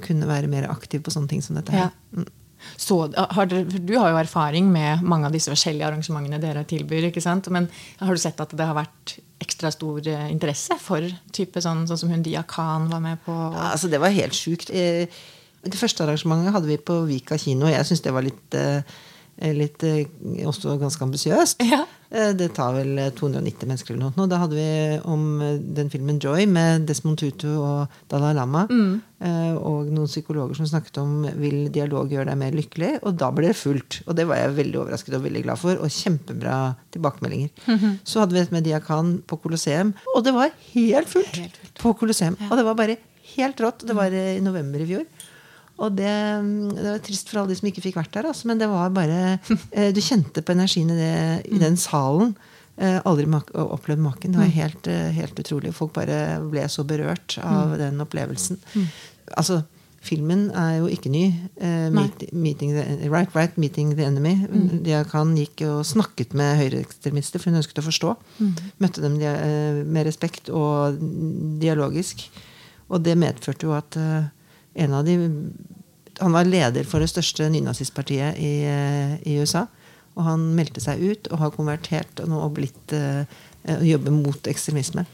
[0.05, 1.75] kunne være mer aktiv på sånne ting som dette.
[1.75, 1.93] her.
[1.93, 2.25] Ja.
[2.77, 7.09] Så, har dere, du har jo erfaring med mange av disse forskjellige arrangementene dere tilbyr.
[7.11, 7.49] ikke sant?
[7.53, 7.69] Men
[8.01, 11.03] har du sett at det har vært ekstra stor eh, interesse for
[11.35, 13.33] type sånn, sånn som hun Dia Khan var med på?
[13.35, 14.71] Ja, altså Det var helt sjukt.
[14.71, 15.07] Eh,
[15.63, 17.69] Det første arrangementet hadde vi på Vika kino.
[17.71, 18.83] Jeg syns det var litt, eh,
[19.41, 20.05] litt eh,
[20.47, 21.63] også ganske ambisiøst.
[21.65, 21.85] Ja.
[22.13, 24.29] Eh, Det tar vel eh, 290 mennesker eller noe.
[24.29, 24.67] Da hadde vi
[25.09, 28.67] om eh, den filmen Joy med Desmond Tutu og Dalai Lama.
[28.71, 29.01] Mm.
[29.63, 32.89] Og noen psykologer som snakket om vil dialog gjøre deg mer lykkelig.
[33.07, 34.01] Og da ble det fullt.
[34.11, 35.79] Og det var jeg veldig overrasket og veldig glad for.
[35.79, 36.57] Og kjempebra
[36.95, 37.53] tilbakemeldinger.
[38.03, 41.79] Så hadde vi et med Diakan på Colosseum, og det var helt fullt, Helt fullt.
[41.85, 42.35] på Colosseum.
[42.51, 42.99] Og det var bare
[43.37, 43.87] helt rått.
[43.87, 45.07] Det var eh, i november i fjor.
[45.81, 46.15] Og det,
[46.77, 48.93] det var trist for alle de som ikke fikk vært der, altså, men det var
[48.95, 49.21] bare
[49.73, 51.13] eh, Du kjente på energien i, det,
[51.49, 52.35] i den salen.
[52.77, 54.35] Eh, aldri opplevd maken.
[54.35, 55.75] Det var helt, eh, helt utrolig.
[55.77, 58.61] Folk bare ble så berørt av den opplevelsen.
[59.39, 59.63] Altså,
[60.03, 61.25] filmen er jo ikke ny.
[61.95, 64.35] Meet, meeting the, right, right, meeting the enemy.
[64.85, 68.15] Dia Khan gikk og snakket med høyreekstremister, for hun ønsket å forstå.
[68.83, 70.99] Møtte dem med respekt og
[71.63, 72.25] dialogisk.
[72.93, 74.01] Og det medførte jo at
[74.75, 75.19] en av de
[76.21, 79.67] Han var leder for det største nynazistpartiet i, eh, i USA.
[80.15, 83.25] Og han meldte seg ut og har konvertert og nå blitt uh,
[83.81, 85.07] jobber mot ekstremisme.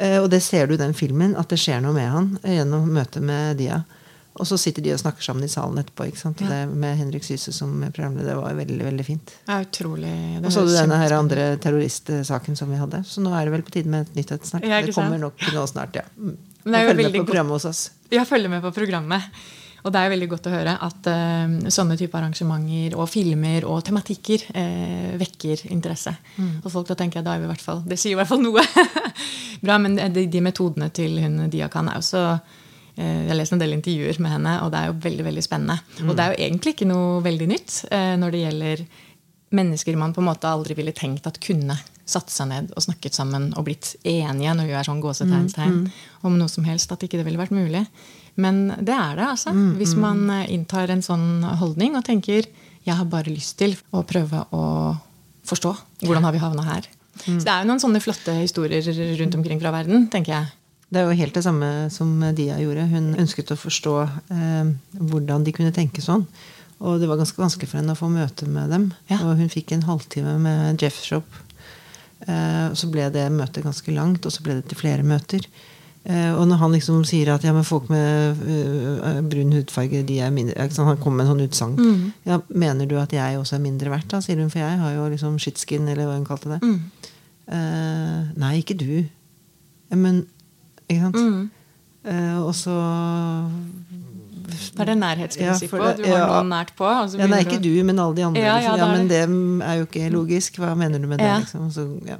[0.00, 2.90] Uh, og det ser du i den filmen, at det skjer noe med han gjennom
[2.90, 3.84] møtet med Dia.
[4.36, 6.10] Og så sitter de og snakker sammen i salen etterpå.
[6.10, 6.42] ikke sant?
[6.44, 6.50] Ja.
[6.50, 8.34] det Med Henrik Syse som programleder.
[8.34, 9.32] Det var veldig veldig fint.
[9.48, 10.12] Er utrolig
[10.42, 13.00] Og så du denne her andre terroristsaken som vi hadde.
[13.08, 14.66] Så nå er det vel på tide med et nytt et snart.
[14.68, 16.04] Ja, det kommer nok nå snart, ja.
[16.66, 16.72] Mm.
[16.72, 17.84] Men det er jo Følg med på programmet hos oss.
[18.10, 19.30] Ja, følger med på programmet.
[19.86, 23.66] Og det er jo veldig godt å høre at uh, sånne type arrangementer og filmer
[23.70, 26.10] og tematikker uh, vekker interesse
[26.64, 26.88] Og folk.
[26.90, 28.64] Da tenker jeg da er vi i hvert fall Det sier i hvert fall noe.
[29.64, 32.24] Bra, men de, de metodene til hun Diakan er også så
[32.98, 35.42] eh, Jeg har lest en del intervjuer med henne, og det er jo veldig veldig
[35.44, 35.78] spennende.
[36.06, 37.78] Og det er jo egentlig ikke noe veldig nytt
[38.20, 38.84] når det gjelder
[39.56, 43.16] mennesker man på en måte aldri ville tenkt at kunne satt seg ned og snakket
[43.18, 45.80] sammen og blitt enige når vi er sånn gåsetegnstegn
[46.28, 46.92] om noe som helst.
[46.94, 47.82] At ikke det ville vært mulig.
[48.38, 49.54] Men det er det, altså.
[49.80, 52.46] Hvis man eh, inntar en sånn holdning og tenker
[52.86, 54.62] jeg har bare lyst til å prøve å
[55.46, 55.72] forstå
[56.04, 56.86] hvordan har vi havna her.
[57.24, 58.84] Så det er jo noen sånne flotte historier
[59.18, 60.52] rundt omkring fra verden, tenker jeg.
[60.92, 62.84] Det er jo helt det samme som Dia gjorde.
[62.92, 63.94] Hun ønsket å forstå
[64.36, 64.68] eh,
[65.00, 66.22] hvordan de kunne tenke sånn.
[66.84, 68.90] Og det var ganske vanskelig for henne å få møte med dem.
[69.08, 69.22] Ja.
[69.24, 71.38] Og hun fikk en halvtime med Jeff Shop.
[72.26, 75.46] Eh, og så ble det møtet ganske langt, og så ble det til flere møter.
[76.06, 80.20] Eh, og når han liksom sier at ja, men folk med uh, brun hudfarge de
[80.22, 80.86] er mindre ikke sant?
[80.92, 81.74] Han kommer med en sånn utsagn.
[81.80, 82.04] Mm.
[82.28, 84.22] Ja, mener du at jeg også er mindre verdt, da?
[84.22, 84.52] sier hun.
[84.52, 86.60] For jeg har jo liksom shitskin, eller hva hun kalte det.
[86.62, 87.12] Mm.
[87.56, 89.06] Eh, nei, ikke du.
[89.94, 90.24] Men
[90.86, 91.16] Ikke sant?
[91.18, 91.44] Mm.
[92.06, 92.74] Eh, og så
[94.46, 95.80] Det er det nærhetsprinsippet.
[95.80, 96.26] Ja, du har ja.
[96.30, 96.86] noen nært på.
[97.18, 98.42] Ja, nei, ikke du men alle de andre.
[98.42, 98.78] Ja, ja, liksom.
[98.78, 99.66] ja, er men det.
[99.66, 100.58] er jo ikke logisk.
[100.62, 101.26] Hva mener du med det?
[101.26, 101.38] Ja.
[101.42, 101.70] Liksom?
[101.74, 102.18] Så, ja.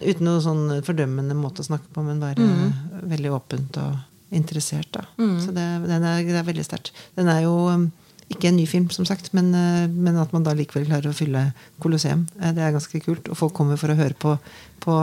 [0.00, 2.72] Uten noe sånn fordømmende måte å snakke på, men bare Mm.
[3.10, 3.98] veldig åpent og
[4.32, 4.88] interessert.
[4.92, 5.02] Da.
[5.18, 6.92] Så det, den er, det er veldig sterkt.
[7.16, 7.90] Den er jo um,
[8.30, 11.16] ikke en ny film, som sagt, men, uh, men at man da likevel klarer å
[11.16, 11.52] fylle
[11.82, 12.26] Colosseum.
[12.40, 13.28] eh, Det er ganske kult.
[13.28, 14.38] Og folk kommer for å høre på,
[14.80, 14.96] på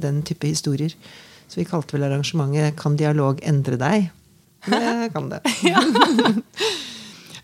[0.00, 0.92] den type historier.
[1.48, 4.10] Så vi kalte vel arrangementet 'Kan dialog endre deg'?
[5.14, 5.40] Kan det.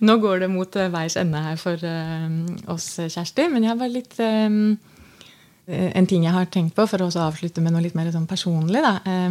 [0.07, 2.29] Nå går det mot eh, veis ende her for eh,
[2.71, 3.49] oss, Kjersti.
[3.51, 4.59] Men jeg har bare litt eh,
[5.69, 8.85] En ting jeg har tenkt på, for å avslutte med noe litt mer sånn personlig.
[8.85, 9.31] Eh,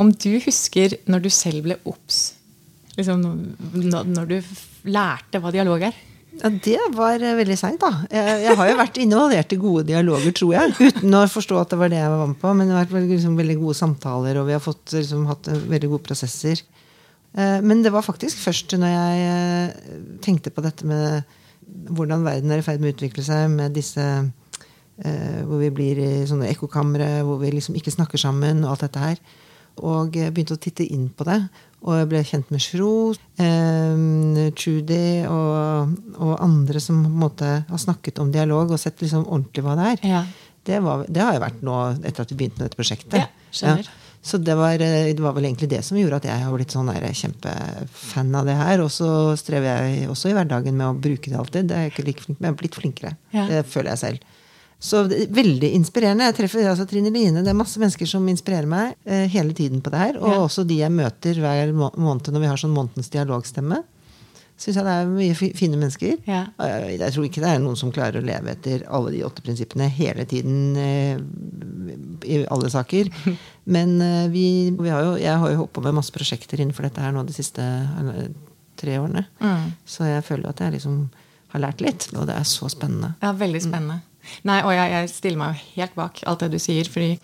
[0.00, 2.20] om du husker når du selv ble obs?
[2.98, 3.24] Liksom,
[4.12, 4.36] når du
[4.90, 5.96] lærte hva dialog er?
[6.38, 8.04] Ja, Det var eh, veldig seint, da.
[8.10, 10.74] Jeg, jeg har jo vært involvert i gode dialoger, tror jeg.
[10.78, 12.52] Uten å forstå at det var det jeg var med på.
[12.54, 15.50] Men det har vært veldig, liksom, veldig gode samtaler, og vi har fått, liksom, hatt
[15.50, 16.62] eh, veldig gode prosesser.
[17.34, 21.36] Eh, Men det var faktisk først når jeg tenkte på dette med
[21.90, 24.02] hvordan verden er i ferd med å utvikle seg med disse
[25.00, 29.00] Hvor vi blir i sånne ekkokamre, hvor vi liksom ikke snakker sammen, og alt dette
[29.00, 29.20] her.
[29.80, 31.40] Og begynte å titte inn på det.
[31.80, 37.48] Og jeg ble kjent med Shro, eh, Trudy og, og, andre som på en måte
[37.70, 40.04] har snakket om dialog og sett liksom ordentlig hva det er.
[40.10, 40.20] Ja.
[40.68, 43.32] Det, var, det, har jo vært nå etter at vi begynte med dette prosjektet.
[43.56, 43.78] Ja.
[44.20, 46.74] Så det var, eh, det var, vel egentlig det som gjorde at jeg har blitt
[46.74, 48.84] sånn der, kjempefan av det her.
[48.84, 49.08] Og så
[49.40, 51.70] strever jeg også i hverdagen med å bruke det alltid.
[51.70, 53.14] Det er jeg ikke like flink, men jeg har blitt flinkere.
[53.32, 53.46] Ja.
[53.48, 54.36] Det føler jeg selv.
[54.80, 56.30] Så veldig inspirerende.
[56.30, 57.44] Jeg treffer altså Trine Line.
[57.44, 60.20] Det er masse mennesker som inspirerer meg eh, hele tiden på det her.
[60.22, 60.42] Og ja.
[60.46, 63.82] også de jeg møter hver måned når vi har sånn månedens dialogstemme
[64.60, 66.18] syns jeg det er mye fine mennesker.
[66.28, 66.42] Ja.
[66.60, 69.88] Jeg tror ikke det er noen som klarer å leve etter alle de åtte prinsippene
[69.96, 71.22] hele tiden eh,
[72.28, 73.08] i alle saker.
[73.76, 74.44] Men eh, vi,
[74.76, 77.24] vi har jo, jeg har jo holdt på med masse prosjekter innenfor dette her nå
[77.28, 77.64] de siste
[78.80, 79.24] tre årene.
[79.40, 79.72] Mm.
[79.88, 81.02] Så jeg føler at jeg liksom
[81.54, 83.14] har lært litt, og det er så spennende.
[83.24, 84.02] Ja, veldig spennende.
[84.48, 86.88] Nei, og jeg, jeg, stiller meg jo helt bak alt det du sier.
[86.90, 87.14] fordi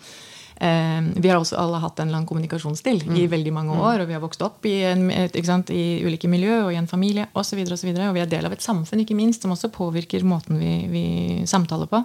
[0.59, 3.17] Eh, vi har også alle hatt en lang kommunikasjonsstil mm.
[3.21, 3.81] i veldig mange mm.
[3.89, 4.01] år.
[4.01, 5.09] Og vi har vokst opp i, en,
[5.45, 7.61] sant, i ulike miljø og i en familie osv.
[7.61, 9.71] Og, så videre, og, og vi er del av et samfunn ikke minst, som også
[9.73, 11.05] påvirker måten vi, vi
[11.49, 12.01] samtaler på.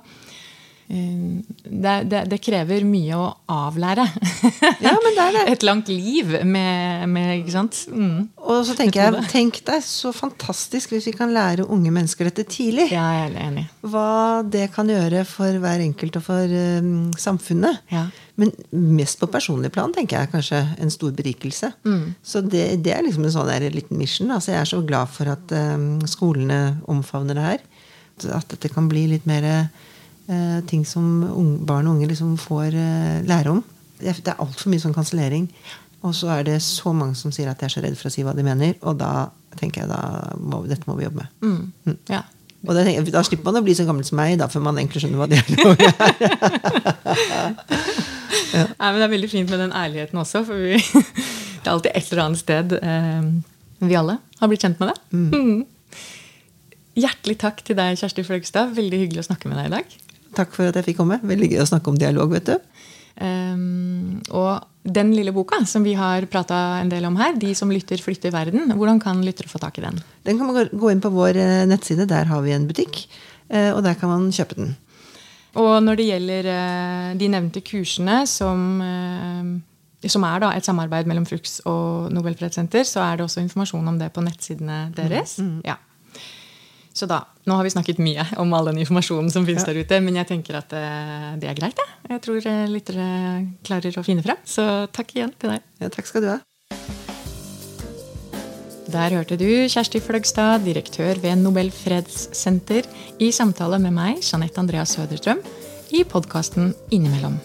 [0.89, 4.05] Eh, det, det, det, krever mye å avlære.
[4.83, 5.45] Ja, men det er det.
[5.55, 7.79] Et langt liv med, med ikke sant?
[7.93, 8.29] Mm.
[8.43, 12.47] Og så tenker jeg, tenk deg så fantastisk hvis vi kan lære unge mennesker dette
[12.51, 12.91] tidlig.
[12.93, 13.67] Ja, jeg er enig.
[13.87, 17.83] Hva det kan gjøre for hver enkelt og for um, samfunnet.
[17.93, 18.09] Ja.
[18.41, 21.73] Men mest på personlig plan tenker jeg kanskje en stor berikelse.
[21.87, 22.05] Mm.
[22.25, 24.33] Så det, det, er liksom en sånn der, liten mission.
[24.35, 26.61] Altså, jeg er så glad for at um, skolene
[26.91, 27.65] omfavner det her.
[28.37, 29.47] At dette kan bli litt mer
[30.69, 31.05] ting som
[31.67, 33.63] barn og unge liksom får eh, lære om.
[34.03, 35.49] Det, er altfor mye sånn kansellering.
[36.03, 38.15] Og så er det så mange som sier at de er så redde for å
[38.15, 38.75] si hva de mener.
[38.83, 40.01] Og da tenker jeg da
[40.41, 41.29] må, dette må vi jobbe med.
[41.45, 41.73] Mm.
[41.87, 41.99] Mm.
[42.11, 42.23] Ja.
[42.63, 45.03] Og jeg, da, slipper man å bli så gammel som meg, da, før man egentlig
[45.03, 45.47] skjønner hva det er.
[48.55, 48.67] ja.
[48.79, 50.45] Nei, men det er veldig fint med den ærligheten også.
[50.47, 50.79] For vi,
[51.63, 53.23] det er alltid et eller annet sted eh,
[53.83, 54.99] vi alle har blitt kjent med det.
[55.11, 55.31] Mm.
[55.31, 55.63] mm.
[57.03, 58.75] Hjertelig takk til deg, Kjersti Fløgstad.
[58.77, 59.95] Veldig hyggelig å snakke med deg i dag.
[60.37, 61.21] Takk for at jeg fikk komme.
[61.23, 62.33] Veldig gøy å snakke om dialog.
[62.33, 62.57] vet du.
[63.23, 67.71] Um, og den lille boka som vi har prata en del om her, 'De som
[67.71, 70.01] lytter, flytter verden', hvordan kan lyttere få tak i den?
[70.25, 72.09] Den kan man gå inn på vår eh, nettside.
[72.09, 73.07] Der har vi en butikk.
[73.49, 74.77] Eh, og der kan man kjøpe den.
[75.55, 78.81] Og når det gjelder eh, de nevnte kursene, som,
[80.07, 84.13] som er et samarbeid mellom Flux og Nobelfredssenter, så er det også informasjon om det
[84.13, 85.39] på nettsidene deres.
[85.39, 85.61] Mm.
[85.65, 85.77] Ja.
[86.93, 89.73] Så da, Nå har vi snakket mye om all den informasjonen som finnes ja.
[89.73, 91.81] der ute, men jeg tenker at uh, det er greit.
[91.81, 93.07] Jeg, jeg tror uh, lyttere
[93.67, 94.39] klarer å finne frem.
[94.47, 95.65] Så takk igjen til deg.
[95.83, 96.39] Ja, takk skal du ha.
[98.93, 102.85] Der hørte du Kjersti Fløgstad, direktør ved Nobel fredssenter,
[103.19, 105.41] i samtale med meg, Jeanette Andrea Søderstrøm,
[105.97, 107.39] i podkasten Innimellom.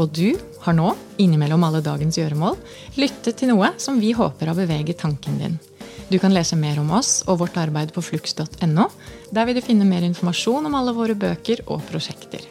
[0.00, 0.32] Og du
[0.64, 2.56] har nå, innimellom alle dagens gjøremål,
[3.00, 5.58] lyttet til noe som vi håper har beveget tanken din.
[6.06, 8.84] Du kan lese mer om oss og vårt arbeid på flux.no.
[9.34, 12.44] Der vil du finne mer informasjon om alle våre bøker og prosjekter.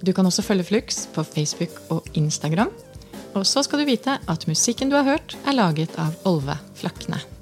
[0.00, 2.72] Du kan også følge Flux på Facebook og Instagram.
[3.34, 7.33] Og så skal du vite at musikken du har hørt, er laget av Olve Flakne.